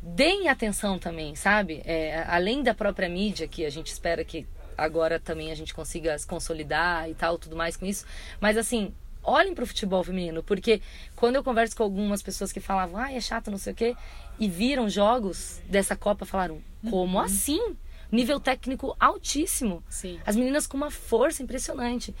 deem 0.00 0.48
atenção 0.48 0.98
também, 0.98 1.36
sabe? 1.36 1.80
É, 1.84 2.24
além 2.26 2.62
da 2.62 2.74
própria 2.74 3.08
mídia 3.08 3.46
que 3.46 3.64
a 3.64 3.70
gente 3.70 3.86
espera 3.86 4.24
que 4.24 4.46
agora 4.76 5.20
também 5.20 5.52
a 5.52 5.54
gente 5.54 5.72
consiga 5.72 6.18
se 6.18 6.26
consolidar 6.26 7.08
e 7.08 7.14
tal, 7.14 7.38
tudo 7.38 7.54
mais 7.54 7.76
com 7.76 7.86
isso. 7.86 8.04
Mas 8.40 8.56
assim, 8.56 8.92
olhem 9.22 9.54
pro 9.54 9.66
futebol 9.66 10.02
feminino, 10.04 10.42
porque 10.42 10.80
quando 11.16 11.36
eu 11.36 11.44
converso 11.44 11.76
com 11.76 11.82
algumas 11.82 12.22
pessoas 12.22 12.52
que 12.52 12.60
falavam, 12.60 13.00
ah, 13.00 13.12
é 13.12 13.20
chato, 13.20 13.50
não 13.50 13.58
sei 13.58 13.72
o 13.72 13.76
quê, 13.76 13.94
e 14.38 14.48
viram 14.48 14.88
jogos 14.88 15.60
dessa 15.68 15.94
Copa, 15.96 16.24
falaram, 16.26 16.60
como 16.90 17.18
Uhum. 17.18 17.24
assim? 17.24 17.76
Nível 18.10 18.38
técnico 18.40 18.94
altíssimo. 19.00 19.82
Sim. 19.88 20.18
As 20.26 20.36
meninas 20.36 20.66
com 20.66 20.76
uma 20.76 20.90
força 20.90 21.42
impressionante. 21.42 22.14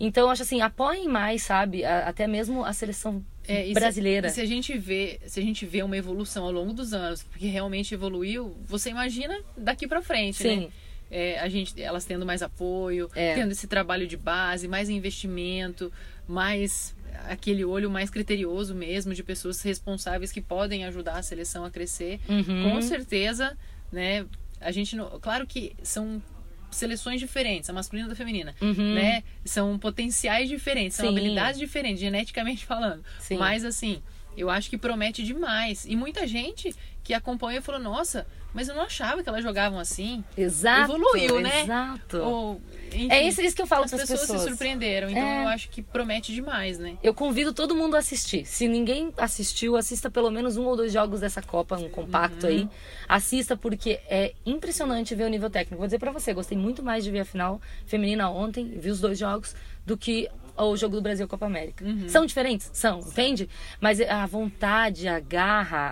Então, 0.00 0.28
acho 0.30 0.42
assim, 0.42 0.60
apoiem 0.60 1.06
mais, 1.06 1.42
sabe? 1.42 1.84
Até 1.84 2.26
mesmo 2.26 2.64
a 2.64 2.72
seleção 2.72 3.24
É, 3.46 3.62
e 3.64 3.68
se- 3.68 3.74
brasileira. 3.74 4.28
e 4.28 4.30
Se, 4.30 4.40
a 4.40 4.46
gente 4.46 4.76
vê, 4.76 5.20
se 5.26 5.38
a 5.38 5.42
gente 5.42 5.64
vê 5.66 5.82
uma 5.82 5.96
evolução 5.96 6.44
ao 6.46 6.50
longo 6.50 6.72
dos 6.72 6.92
anos, 6.94 7.22
porque 7.22 7.46
realmente 7.46 7.92
evoluiu, 7.94 8.56
você 8.64 8.90
imagina 8.90 9.38
daqui 9.56 9.86
pra 9.86 10.00
frente, 10.02 10.38
Sim. 10.42 10.56
né? 10.62 10.68
É, 11.10 11.38
a 11.38 11.48
gente, 11.48 11.80
elas 11.80 12.04
tendo 12.04 12.24
mais 12.26 12.42
apoio, 12.42 13.08
É. 13.14 13.34
tendo 13.34 13.52
esse 13.52 13.68
trabalho 13.68 14.06
de 14.06 14.16
base, 14.16 14.66
mais 14.66 14.88
investimento, 14.88 15.92
mais 16.26 16.94
aquele 17.28 17.64
olho 17.64 17.90
mais 17.90 18.10
criterioso 18.10 18.74
mesmo 18.74 19.14
de 19.14 19.22
pessoas 19.22 19.62
responsáveis 19.62 20.32
que 20.32 20.40
podem 20.40 20.84
ajudar 20.84 21.16
a 21.18 21.22
seleção 21.22 21.64
a 21.64 21.70
crescer. 21.70 22.20
Uhum. 22.28 22.62
Com 22.72 22.82
certeza, 22.82 23.56
né? 23.92 24.26
A 24.60 24.70
gente 24.70 24.96
não, 24.96 25.18
claro 25.20 25.46
que 25.46 25.74
são 25.82 26.22
seleções 26.70 27.20
diferentes, 27.20 27.70
a 27.70 27.72
masculina 27.72 28.08
e 28.08 28.12
a 28.12 28.16
feminina, 28.16 28.54
Uhum. 28.60 28.94
né? 28.94 29.22
São 29.44 29.78
potenciais 29.78 30.48
diferentes, 30.48 30.96
são 30.96 31.06
Sim. 31.06 31.12
habilidades 31.12 31.58
diferentes, 31.60 32.00
geneticamente 32.00 32.66
falando. 32.66 33.04
Sim. 33.20 33.36
Mas 33.36 33.64
assim, 33.64 34.02
eu 34.36 34.50
acho 34.50 34.68
que 34.68 34.76
promete 34.76 35.22
demais. 35.22 35.84
E 35.86 35.94
muita 35.94 36.26
gente 36.26 36.74
que 37.04 37.14
acompanha 37.14 37.60
falou: 37.62 37.80
"Nossa, 37.80 38.26
mas 38.52 38.68
eu 38.68 38.74
não 38.74 38.82
achava 38.82 39.22
que 39.22 39.28
elas 39.28 39.42
jogavam 39.44 39.78
assim". 39.78 40.24
Exato. 40.36 40.92
Evoluiu, 40.92 41.40
né? 41.40 41.62
Exato. 41.62 42.16
Ou, 42.18 42.60
enfim, 42.86 43.08
É 43.12 43.22
isso, 43.28 43.40
isso 43.42 43.54
que 43.54 43.60
eu 43.62 43.66
falo 43.66 43.84
as 43.84 43.90
para 43.90 44.02
as 44.02 44.08
pessoas, 44.08 44.20
pessoas. 44.22 44.42
se 44.42 44.48
surpreenderam. 44.48 45.10
Então 45.10 45.22
É. 45.22 45.44
eu 45.44 45.48
acho 45.48 45.68
que 45.68 45.82
promete 45.82 46.32
demais, 46.32 46.78
né? 46.78 46.96
Eu 47.02 47.12
convido 47.12 47.52
todo 47.52 47.74
mundo 47.74 47.94
a 47.94 47.98
assistir. 47.98 48.46
Se 48.46 48.66
ninguém 48.66 49.12
assistiu, 49.18 49.76
assista 49.76 50.10
pelo 50.10 50.30
menos 50.30 50.56
um 50.56 50.64
ou 50.64 50.74
dois 50.76 50.92
jogos 50.92 51.20
dessa 51.20 51.42
Copa, 51.42 51.76
um 51.76 51.88
compacto 51.90 52.46
aí. 52.46 52.68
Assista 53.08 53.56
porque 53.56 54.00
é 54.08 54.32
impressionante 54.46 55.14
ver 55.14 55.24
o 55.24 55.28
nível 55.28 55.50
técnico. 55.50 55.76
Vou 55.76 55.86
dizer 55.86 55.98
pra 55.98 56.10
você, 56.10 56.32
gostei 56.32 56.56
muito 56.56 56.82
mais 56.82 57.04
de 57.04 57.10
ver 57.10 57.20
a 57.20 57.24
final 57.24 57.60
feminina 57.86 58.30
ontem, 58.30 58.66
vi 58.78 58.88
os 58.90 59.00
dois 59.00 59.18
jogos, 59.18 59.54
do 59.84 59.96
que 59.96 60.28
o 60.56 60.76
jogo 60.76 60.94
do 60.96 61.02
Brasil 61.02 61.26
Copa 61.26 61.46
América. 61.46 61.84
São 62.08 62.24
diferentes? 62.24 62.70
São, 62.72 63.00
entende? 63.00 63.48
Mas 63.80 64.00
a 64.00 64.24
vontade, 64.26 65.08
a 65.08 65.18
garra, 65.18 65.90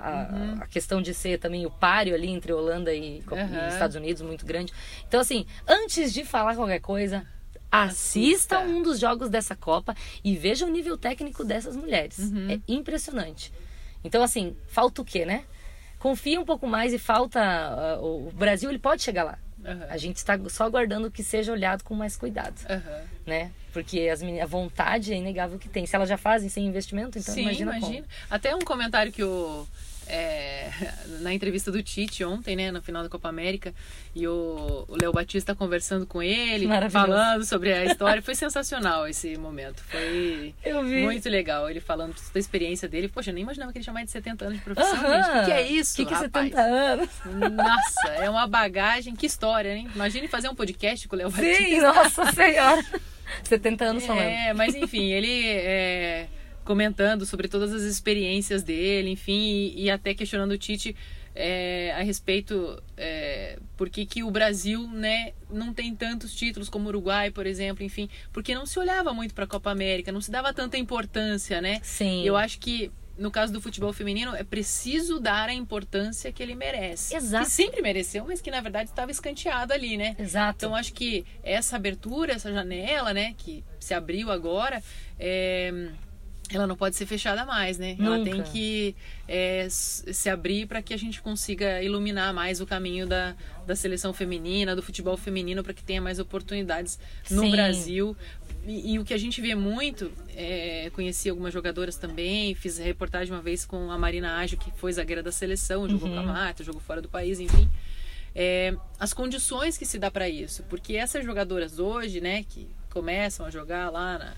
a, 0.58 0.62
a 0.62 0.66
questão 0.66 1.02
de 1.02 1.12
ser 1.14 1.38
também 1.38 1.66
o 1.66 1.70
páreo 1.70 2.14
ali 2.14 2.28
entre 2.28 2.52
Holanda 2.52 2.94
e, 2.94 3.22
Co- 3.22 3.36
e 3.36 3.40
Uhum. 3.40 3.68
Estados 3.68 3.96
Unidos, 3.96 4.22
muito 4.22 4.46
grande. 4.46 4.72
Então, 5.08 5.20
assim, 5.20 5.44
antes 5.66 6.12
de 6.12 6.24
falar 6.24 6.54
qualquer 6.54 6.80
coisa, 6.80 7.26
assista 7.70 8.60
um 8.60 8.82
dos 8.82 9.00
jogos 9.00 9.28
dessa 9.30 9.56
Copa 9.56 9.94
e 10.22 10.36
veja 10.36 10.66
o 10.66 10.68
nível 10.70 10.96
técnico 10.98 11.42
dessas 11.44 11.74
mulheres. 11.74 12.18
Uhum. 12.18 12.50
É 12.50 12.60
impressionante. 12.68 13.52
Então, 14.04 14.22
assim, 14.22 14.56
falta 14.68 15.00
o 15.00 15.04
quê, 15.04 15.24
né? 15.24 15.44
Confia 15.98 16.40
um 16.40 16.44
pouco 16.44 16.66
mais 16.66 16.92
e 16.92 16.98
falta. 16.98 17.40
o 18.00 18.28
o 18.28 18.32
Brasil, 18.32 18.68
ele 18.68 18.78
pode 18.78 19.02
chegar 19.02 19.24
lá. 19.24 19.38
Aham. 19.64 19.86
A 19.88 19.96
gente 19.96 20.16
está 20.16 20.38
só 20.48 20.64
aguardando 20.64 21.10
que 21.10 21.22
seja 21.22 21.52
olhado 21.52 21.84
com 21.84 21.94
mais 21.94 22.16
cuidado, 22.16 22.54
Aham. 22.68 23.02
né? 23.26 23.50
Porque 23.72 24.08
as 24.12 24.22
meni- 24.22 24.40
a 24.40 24.46
vontade 24.46 25.12
é 25.12 25.16
inegável 25.16 25.58
que 25.58 25.68
tem. 25.68 25.86
Se 25.86 25.94
elas 25.96 26.08
já 26.08 26.16
fazem 26.18 26.48
sem 26.48 26.66
investimento, 26.66 27.18
então 27.18 27.32
Sim, 27.34 27.42
imagina, 27.42 27.76
imagina. 27.78 28.06
Até 28.30 28.54
um 28.54 28.60
comentário 28.60 29.10
que 29.12 29.22
o. 29.22 29.66
é, 30.06 30.70
na 31.20 31.32
entrevista 31.32 31.70
do 31.70 31.82
Tite 31.82 32.24
ontem, 32.24 32.56
né, 32.56 32.70
no 32.70 32.82
final 32.82 33.02
da 33.02 33.08
Copa 33.08 33.28
América, 33.28 33.74
e 34.14 34.26
o 34.26 34.82
o 34.88 34.96
Léo 35.00 35.12
Batista 35.12 35.54
conversando 35.54 36.06
com 36.06 36.22
ele, 36.22 36.66
falando 36.90 37.44
sobre 37.44 37.72
a 37.72 37.84
história. 37.84 38.22
Foi 38.22 38.34
sensacional 38.34 39.06
esse 39.06 39.36
momento. 39.36 39.82
Foi 39.84 40.54
muito 41.02 41.28
legal. 41.28 41.68
Ele 41.68 41.80
falando 41.80 42.14
da 42.32 42.40
experiência 42.40 42.88
dele. 42.88 43.08
Poxa, 43.08 43.30
eu 43.30 43.34
nem 43.34 43.42
imaginava 43.42 43.72
que 43.72 43.78
ele 43.78 43.92
mais 43.92 44.06
de 44.06 44.12
70 44.12 44.44
anos 44.44 44.58
de 44.58 44.64
profissão, 44.64 44.92
Aham. 44.92 45.22
gente. 45.22 45.42
O 45.42 45.44
que, 45.44 45.52
é 45.52 45.62
isso? 45.70 45.92
O 45.92 45.96
que, 45.96 46.06
que 46.06 46.14
é 46.14 46.16
rapaz? 46.16 46.50
70 46.50 46.60
anos? 46.60 47.08
Nossa, 47.52 48.08
é 48.08 48.30
uma 48.30 48.46
bagagem. 48.46 49.14
Que 49.14 49.26
história, 49.26 49.74
hein? 49.74 49.88
Imagine 49.94 50.28
fazer 50.28 50.48
um 50.48 50.54
podcast 50.54 51.06
com 51.08 51.16
o 51.16 51.18
Léo 51.18 51.30
Sim, 51.30 51.36
Batista. 51.42 51.92
nossa 51.92 52.32
senhora. 52.32 52.84
70 53.44 53.84
anos 53.84 54.06
falando. 54.06 54.24
É, 54.24 54.52
mas 54.52 54.74
enfim, 54.74 55.10
ele 55.10 55.46
é, 55.46 56.28
comentando 56.64 57.26
sobre 57.26 57.48
todas 57.48 57.72
as 57.72 57.82
experiências 57.82 58.62
dele, 58.62 59.10
enfim, 59.10 59.72
e, 59.74 59.84
e 59.84 59.90
até 59.90 60.14
questionando 60.14 60.52
o 60.52 60.58
Tite 60.58 60.94
é, 61.34 61.92
a 61.96 62.02
respeito 62.02 62.82
é, 62.96 63.58
por 63.76 63.88
que, 63.88 64.04
que 64.04 64.22
o 64.22 64.30
Brasil 64.30 64.86
né, 64.88 65.32
não 65.50 65.72
tem 65.72 65.94
tantos 65.94 66.34
títulos 66.34 66.68
como 66.68 66.86
o 66.86 66.88
Uruguai, 66.88 67.30
por 67.30 67.46
exemplo, 67.46 67.84
enfim, 67.84 68.08
porque 68.32 68.54
não 68.54 68.66
se 68.66 68.78
olhava 68.78 69.12
muito 69.12 69.34
para 69.34 69.44
a 69.44 69.46
Copa 69.46 69.70
América, 69.70 70.12
não 70.12 70.20
se 70.20 70.30
dava 70.30 70.52
tanta 70.52 70.76
importância, 70.76 71.60
né? 71.60 71.80
Sim. 71.82 72.22
Eu 72.24 72.36
acho 72.36 72.58
que 72.58 72.90
no 73.16 73.30
caso 73.30 73.52
do 73.52 73.60
futebol 73.60 73.92
feminino 73.92 74.34
é 74.34 74.42
preciso 74.42 75.20
dar 75.20 75.48
a 75.48 75.54
importância 75.54 76.32
que 76.32 76.42
ele 76.42 76.54
merece, 76.54 77.14
Exato. 77.14 77.44
que 77.44 77.50
sempre 77.50 77.82
mereceu, 77.82 78.24
mas 78.26 78.40
que 78.40 78.50
na 78.50 78.60
verdade 78.60 78.90
estava 78.90 79.10
escanteado 79.10 79.72
ali, 79.72 79.96
né? 79.96 80.16
Exato. 80.18 80.56
Então 80.56 80.74
acho 80.74 80.92
que 80.92 81.24
essa 81.42 81.76
abertura, 81.76 82.32
essa 82.32 82.52
janela, 82.52 83.12
né, 83.12 83.34
que 83.36 83.64
se 83.78 83.94
abriu 83.94 84.30
agora, 84.30 84.82
é, 85.18 85.90
ela 86.56 86.66
não 86.66 86.76
pode 86.76 86.96
ser 86.96 87.06
fechada 87.06 87.44
mais, 87.44 87.78
né? 87.78 87.96
Ela 87.98 88.18
Nunca. 88.18 88.30
tem 88.30 88.42
que 88.42 88.96
é, 89.28 89.66
se 89.70 90.28
abrir 90.28 90.66
para 90.66 90.82
que 90.82 90.92
a 90.92 90.96
gente 90.96 91.20
consiga 91.22 91.82
iluminar 91.82 92.32
mais 92.32 92.60
o 92.60 92.66
caminho 92.66 93.06
da, 93.06 93.34
da 93.66 93.74
seleção 93.76 94.12
feminina, 94.12 94.74
do 94.76 94.82
futebol 94.82 95.16
feminino, 95.16 95.62
para 95.62 95.72
que 95.72 95.82
tenha 95.82 96.00
mais 96.00 96.18
oportunidades 96.18 96.98
no 97.30 97.42
Sim. 97.42 97.50
Brasil. 97.50 98.16
E, 98.66 98.94
e 98.94 98.98
o 98.98 99.04
que 99.04 99.14
a 99.14 99.18
gente 99.18 99.40
vê 99.40 99.54
muito, 99.54 100.10
é, 100.36 100.90
conheci 100.94 101.28
algumas 101.28 101.52
jogadoras 101.52 101.96
também, 101.96 102.54
fiz 102.54 102.78
reportagem 102.78 103.32
uma 103.34 103.42
vez 103.42 103.64
com 103.64 103.90
a 103.90 103.98
Marina 103.98 104.36
Ágio, 104.36 104.58
que 104.58 104.70
foi 104.72 104.92
zagueira 104.92 105.22
da 105.22 105.32
seleção, 105.32 105.88
jogou 105.88 106.08
Uhum. 106.08 106.14
com 106.14 106.20
a 106.20 106.22
Mata, 106.32 106.62
jogou 106.62 106.80
fora 106.80 107.00
do 107.00 107.08
país, 107.08 107.40
enfim 107.40 107.68
é, 108.34 108.74
as 108.98 109.12
condições 109.12 109.76
que 109.76 109.84
se 109.84 109.98
dá 109.98 110.10
para 110.10 110.28
isso. 110.28 110.62
Porque 110.64 110.96
essas 110.96 111.24
jogadoras 111.24 111.78
hoje, 111.78 112.20
né, 112.20 112.44
que 112.44 112.68
começam 112.90 113.46
a 113.46 113.50
jogar 113.50 113.90
lá 113.90 114.18
na 114.18 114.34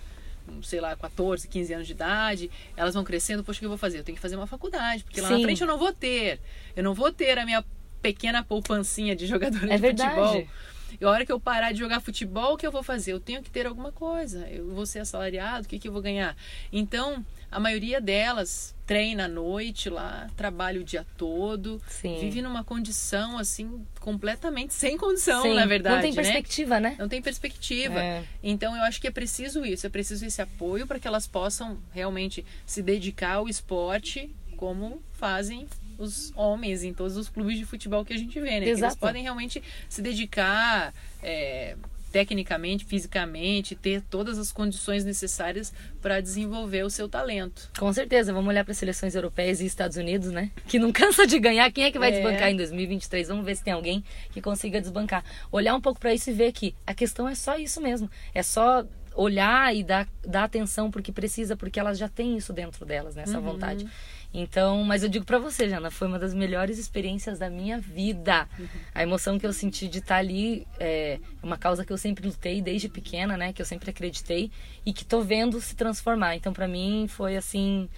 sei 0.62 0.80
lá, 0.80 0.94
14, 0.96 1.46
15 1.48 1.74
anos 1.74 1.86
de 1.86 1.92
idade, 1.92 2.50
elas 2.76 2.94
vão 2.94 3.04
crescendo, 3.04 3.42
poxa, 3.44 3.58
o 3.58 3.60
que 3.60 3.64
eu 3.66 3.70
vou 3.70 3.78
fazer? 3.78 3.98
Eu 3.98 4.04
tenho 4.04 4.16
que 4.16 4.22
fazer 4.22 4.36
uma 4.36 4.46
faculdade, 4.46 5.04
porque 5.04 5.20
lá 5.20 5.28
Sim. 5.28 5.34
na 5.38 5.40
frente 5.42 5.60
eu 5.60 5.66
não 5.66 5.78
vou 5.78 5.92
ter. 5.92 6.40
Eu 6.76 6.82
não 6.84 6.94
vou 6.94 7.10
ter 7.12 7.38
a 7.38 7.44
minha 7.44 7.64
pequena 8.02 8.42
poupancinha 8.44 9.16
de 9.16 9.26
jogadora 9.26 9.66
É 9.72 9.76
de 9.76 9.80
verdade. 9.82 10.14
futebol. 10.14 10.46
E 11.00 11.04
a 11.04 11.10
hora 11.10 11.24
que 11.24 11.32
eu 11.32 11.40
parar 11.40 11.72
de 11.72 11.78
jogar 11.78 12.00
futebol, 12.00 12.54
o 12.54 12.56
que 12.56 12.66
eu 12.66 12.72
vou 12.72 12.82
fazer? 12.82 13.12
Eu 13.12 13.20
tenho 13.20 13.42
que 13.42 13.50
ter 13.50 13.66
alguma 13.66 13.92
coisa. 13.92 14.48
Eu 14.48 14.68
vou 14.70 14.86
ser 14.86 15.00
assalariado, 15.00 15.66
o 15.66 15.68
que, 15.68 15.78
que 15.78 15.88
eu 15.88 15.92
vou 15.92 16.02
ganhar? 16.02 16.36
Então, 16.72 17.24
a 17.50 17.60
maioria 17.60 18.00
delas 18.00 18.74
treina 18.84 19.24
à 19.24 19.28
noite 19.28 19.88
lá, 19.88 20.28
trabalha 20.36 20.80
o 20.80 20.84
dia 20.84 21.06
todo, 21.16 21.80
Sim. 21.88 22.18
vive 22.20 22.42
numa 22.42 22.62
condição 22.62 23.38
assim, 23.38 23.84
completamente 24.00 24.74
sem 24.74 24.98
condição, 24.98 25.42
Sim. 25.42 25.54
na 25.54 25.64
verdade. 25.64 25.96
Não 25.96 26.02
tem 26.02 26.10
né? 26.10 26.16
perspectiva, 26.16 26.80
né? 26.80 26.96
Não 26.98 27.08
tem 27.08 27.22
perspectiva. 27.22 28.02
É. 28.02 28.24
Então 28.42 28.76
eu 28.76 28.82
acho 28.82 29.00
que 29.00 29.06
é 29.06 29.10
preciso 29.10 29.64
isso, 29.64 29.86
é 29.86 29.88
preciso 29.88 30.26
esse 30.26 30.42
apoio 30.42 30.86
para 30.86 30.98
que 30.98 31.08
elas 31.08 31.26
possam 31.26 31.78
realmente 31.92 32.44
se 32.66 32.82
dedicar 32.82 33.36
ao 33.36 33.48
esporte 33.48 34.34
como 34.56 35.02
fazem 35.12 35.66
os 35.98 36.32
homens 36.36 36.82
em 36.84 36.92
todos 36.92 37.16
os 37.16 37.28
clubes 37.28 37.58
de 37.58 37.64
futebol 37.64 38.04
que 38.04 38.12
a 38.12 38.18
gente 38.18 38.38
vê, 38.40 38.50
né? 38.52 38.60
Que 38.60 38.64
eles 38.66 38.78
Exato. 38.78 38.98
podem 38.98 39.22
realmente 39.22 39.62
se 39.88 40.00
dedicar 40.02 40.92
é, 41.22 41.76
tecnicamente, 42.12 42.84
fisicamente, 42.84 43.74
ter 43.74 44.00
todas 44.02 44.38
as 44.38 44.52
condições 44.52 45.04
necessárias 45.04 45.72
para 46.00 46.20
desenvolver 46.20 46.84
o 46.84 46.90
seu 46.90 47.08
talento. 47.08 47.70
Com 47.78 47.92
certeza, 47.92 48.32
vamos 48.32 48.48
olhar 48.48 48.62
para 48.64 48.70
as 48.72 48.78
seleções 48.78 49.14
europeias 49.16 49.60
e 49.60 49.66
Estados 49.66 49.96
Unidos, 49.96 50.30
né? 50.30 50.50
Que 50.68 50.78
não 50.78 50.92
cansa 50.92 51.26
de 51.26 51.38
ganhar. 51.40 51.70
Quem 51.72 51.84
é 51.84 51.90
que 51.90 51.98
vai 51.98 52.10
É. 52.10 52.12
desbancar 52.12 52.50
em 52.50 52.56
2023? 52.56 53.26
Vamos 53.28 53.44
ver 53.44 53.56
se 53.56 53.64
tem 53.64 53.72
alguém 53.72 54.04
que 54.32 54.40
consiga 54.40 54.80
desbancar. 54.80 55.24
Olhar 55.50 55.74
um 55.74 55.80
pouco 55.80 55.98
para 55.98 56.14
isso 56.14 56.30
e 56.30 56.32
ver 56.32 56.52
que 56.52 56.74
a 56.86 56.94
questão 56.94 57.28
é 57.28 57.34
só 57.34 57.56
isso 57.58 57.80
mesmo. 57.80 58.08
É 58.32 58.42
só 58.44 58.84
olhar 59.16 59.74
e 59.74 59.82
dar, 59.84 60.08
dar 60.26 60.44
atenção 60.44 60.90
porque 60.90 61.12
precisa, 61.12 61.56
porque 61.56 61.78
elas 61.78 61.96
já 61.98 62.08
têm 62.08 62.36
isso 62.36 62.52
dentro 62.52 62.84
delas, 62.84 63.14
né? 63.14 63.22
Essa 63.22 63.38
Uhum. 63.38 63.44
vontade. 63.44 63.86
Então, 64.36 64.82
mas 64.82 65.04
eu 65.04 65.08
digo 65.08 65.24
para 65.24 65.38
você, 65.38 65.68
Jana, 65.68 65.92
foi 65.92 66.08
uma 66.08 66.18
das 66.18 66.34
melhores 66.34 66.76
experiências 66.76 67.38
da 67.38 67.48
minha 67.48 67.78
vida. 67.78 68.48
A 68.92 69.00
emoção 69.00 69.38
que 69.38 69.46
eu 69.46 69.52
senti 69.52 69.86
de 69.86 70.00
estar 70.00 70.16
ali 70.16 70.66
é 70.80 71.20
uma 71.40 71.56
causa 71.56 71.84
que 71.84 71.92
eu 71.92 71.96
sempre 71.96 72.26
lutei 72.26 72.60
desde 72.60 72.88
pequena, 72.88 73.36
né? 73.36 73.52
Que 73.52 73.62
eu 73.62 73.66
sempre 73.66 73.90
acreditei 73.90 74.50
e 74.84 74.92
que 74.92 75.04
tô 75.04 75.20
vendo 75.20 75.60
se 75.60 75.76
transformar. 75.76 76.34
Então, 76.34 76.52
para 76.52 76.66
mim, 76.66 77.06
foi 77.08 77.36
assim. 77.36 77.88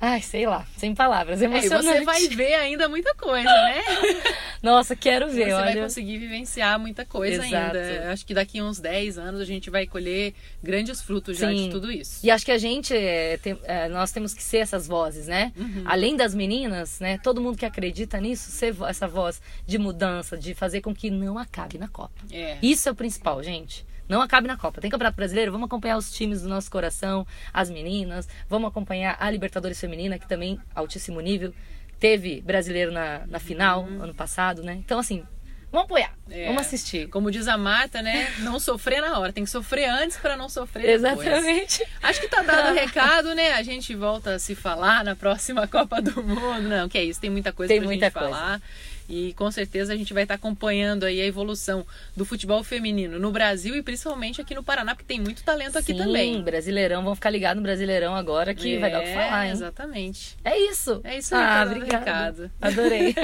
Ai, 0.00 0.22
sei 0.22 0.46
lá, 0.46 0.64
sem 0.76 0.94
palavras, 0.94 1.42
É, 1.42 1.46
emocionante. 1.46 1.84
você 1.98 2.04
vai 2.04 2.28
ver 2.28 2.54
ainda 2.54 2.88
muita 2.88 3.12
coisa, 3.16 3.48
né? 3.50 3.82
Nossa, 4.62 4.94
quero 4.94 5.28
ver, 5.28 5.46
Você 5.46 5.52
olha. 5.52 5.64
vai 5.64 5.76
conseguir 5.82 6.18
vivenciar 6.18 6.78
muita 6.78 7.04
coisa 7.04 7.44
Exato. 7.46 7.76
ainda. 7.76 8.12
Acho 8.12 8.24
que 8.24 8.32
daqui 8.34 8.58
a 8.60 8.64
uns 8.64 8.78
10 8.78 9.18
anos 9.18 9.40
a 9.40 9.44
gente 9.44 9.70
vai 9.70 9.86
colher 9.86 10.34
grandes 10.62 11.02
frutos 11.02 11.36
já 11.38 11.48
Sim. 11.48 11.64
de 11.64 11.70
tudo 11.70 11.90
isso. 11.90 12.24
E 12.24 12.30
acho 12.30 12.44
que 12.44 12.52
a 12.52 12.58
gente, 12.58 12.94
é, 12.94 13.38
tem- 13.38 13.58
é, 13.64 13.88
nós 13.88 14.12
temos 14.12 14.32
que 14.34 14.42
ser 14.42 14.58
essas 14.58 14.86
vozes, 14.86 15.26
né? 15.26 15.52
Uhum. 15.56 15.82
Além 15.84 16.16
das 16.16 16.34
meninas, 16.34 17.00
né? 17.00 17.18
Todo 17.22 17.40
mundo 17.40 17.56
que 17.58 17.66
acredita 17.66 18.20
nisso, 18.20 18.50
ser 18.52 18.76
essa 18.88 19.08
voz 19.08 19.40
de 19.66 19.78
mudança, 19.78 20.36
de 20.36 20.54
fazer 20.54 20.80
com 20.80 20.94
que 20.94 21.10
não 21.10 21.38
acabe 21.38 21.76
na 21.78 21.88
Copa. 21.88 22.12
É. 22.32 22.56
Isso 22.62 22.88
é 22.88 22.92
o 22.92 22.94
principal, 22.94 23.42
gente. 23.42 23.84
Não 24.08 24.20
acabe 24.22 24.48
na 24.48 24.56
Copa. 24.56 24.80
Tem 24.80 24.90
Campeonato 24.90 25.16
Brasileiro, 25.16 25.52
vamos 25.52 25.66
acompanhar 25.66 25.96
os 25.96 26.10
times 26.12 26.42
do 26.42 26.48
nosso 26.48 26.70
coração, 26.70 27.26
as 27.52 27.68
meninas, 27.70 28.26
vamos 28.48 28.68
acompanhar 28.68 29.16
a 29.20 29.30
Libertadores 29.30 29.78
Feminina, 29.80 30.18
que 30.18 30.26
também 30.28 30.58
altíssimo 30.74 31.20
nível. 31.20 31.52
Teve 32.00 32.40
brasileiro 32.40 32.92
na, 32.92 33.26
na 33.26 33.38
final, 33.38 33.82
Uhum. 33.84 34.02
ano 34.04 34.14
passado, 34.14 34.62
né? 34.62 34.74
Então, 34.74 35.00
assim, 35.00 35.24
vamos 35.70 35.86
apoiar, 35.86 36.14
É. 36.30 36.46
vamos 36.46 36.62
assistir. 36.62 37.08
Como 37.08 37.28
diz 37.30 37.48
a 37.48 37.58
Marta, 37.58 38.00
né? 38.00 38.32
Não 38.38 38.60
sofrer 38.60 39.00
na 39.02 39.18
hora. 39.18 39.32
Tem 39.32 39.42
que 39.44 39.50
sofrer 39.50 39.88
antes 39.90 40.16
para 40.16 40.36
não 40.36 40.48
sofrer 40.48 40.98
depois. 41.00 41.26
Exatamente. 41.26 41.84
Acho 42.00 42.20
que 42.20 42.28
tá 42.28 42.40
dado 42.42 42.70
o 42.70 42.74
recado, 42.78 43.34
né? 43.34 43.52
A 43.54 43.62
gente 43.64 43.94
volta 43.96 44.36
a 44.36 44.38
se 44.38 44.54
falar 44.54 45.02
na 45.04 45.16
próxima 45.16 45.66
Copa 45.68 46.00
do 46.00 46.22
Mundo. 46.22 46.62
Não, 46.68 46.88
que 46.88 46.96
é 46.96 47.02
isso, 47.04 47.20
tem 47.20 47.30
muita 47.30 47.52
coisa 47.52 47.68
Tem 47.68 47.80
pra 47.80 47.88
muita 47.88 48.06
gente 48.06 48.14
coisa. 48.14 48.28
falar. 48.30 48.62
E 49.08 49.32
com 49.34 49.50
certeza 49.50 49.92
a 49.92 49.96
gente 49.96 50.12
vai 50.12 50.24
estar 50.24 50.34
acompanhando 50.34 51.04
aí 51.04 51.20
a 51.20 51.24
evolução 51.24 51.86
do 52.14 52.24
futebol 52.24 52.62
feminino 52.62 53.18
no 53.18 53.30
Brasil 53.30 53.74
e 53.74 53.82
principalmente 53.82 54.40
aqui 54.40 54.54
no 54.54 54.62
Paraná, 54.62 54.94
porque 54.94 55.06
tem 55.06 55.20
muito 55.20 55.42
talento 55.42 55.78
aqui 55.78 55.92
Sim, 55.92 55.98
também. 55.98 56.42
Brasileirão, 56.42 57.02
vamos 57.02 57.18
ficar 57.18 57.30
ligados 57.30 57.56
no 57.56 57.62
Brasileirão 57.62 58.14
agora 58.14 58.54
que 58.54 58.76
vai 58.78 58.90
dar 58.90 59.00
o 59.00 59.02
que 59.02 59.08
É, 59.08 59.14
falar, 59.14 59.46
hein? 59.46 59.52
Exatamente. 59.52 60.36
É 60.44 60.58
isso. 60.58 61.00
É 61.04 61.18
isso 61.18 61.34
aí, 61.34 61.42
ah, 61.42 61.64
tá 61.64 61.72
obrigada. 61.72 62.52
Adorei. 62.60 63.14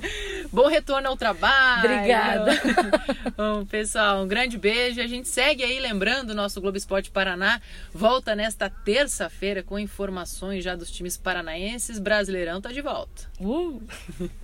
Bom 0.50 0.66
retorno 0.68 1.08
ao 1.08 1.16
trabalho. 1.16 1.84
Obrigada. 1.84 2.52
Bom, 3.36 3.66
pessoal, 3.66 4.22
um 4.22 4.28
grande 4.28 4.56
beijo. 4.56 5.00
A 5.00 5.06
gente 5.06 5.28
segue 5.28 5.62
aí, 5.62 5.78
lembrando, 5.78 6.30
o 6.30 6.34
nosso 6.34 6.60
Globo 6.60 6.78
Esporte 6.78 7.10
Paraná 7.10 7.60
volta 7.92 8.34
nesta 8.34 8.70
terça-feira 8.70 9.62
com 9.62 9.78
informações 9.78 10.64
já 10.64 10.74
dos 10.74 10.90
times 10.90 11.16
paranaenses. 11.16 11.98
Brasileirão 11.98 12.60
tá 12.60 12.72
de 12.72 12.80
volta. 12.80 13.24
Uh. 13.40 13.82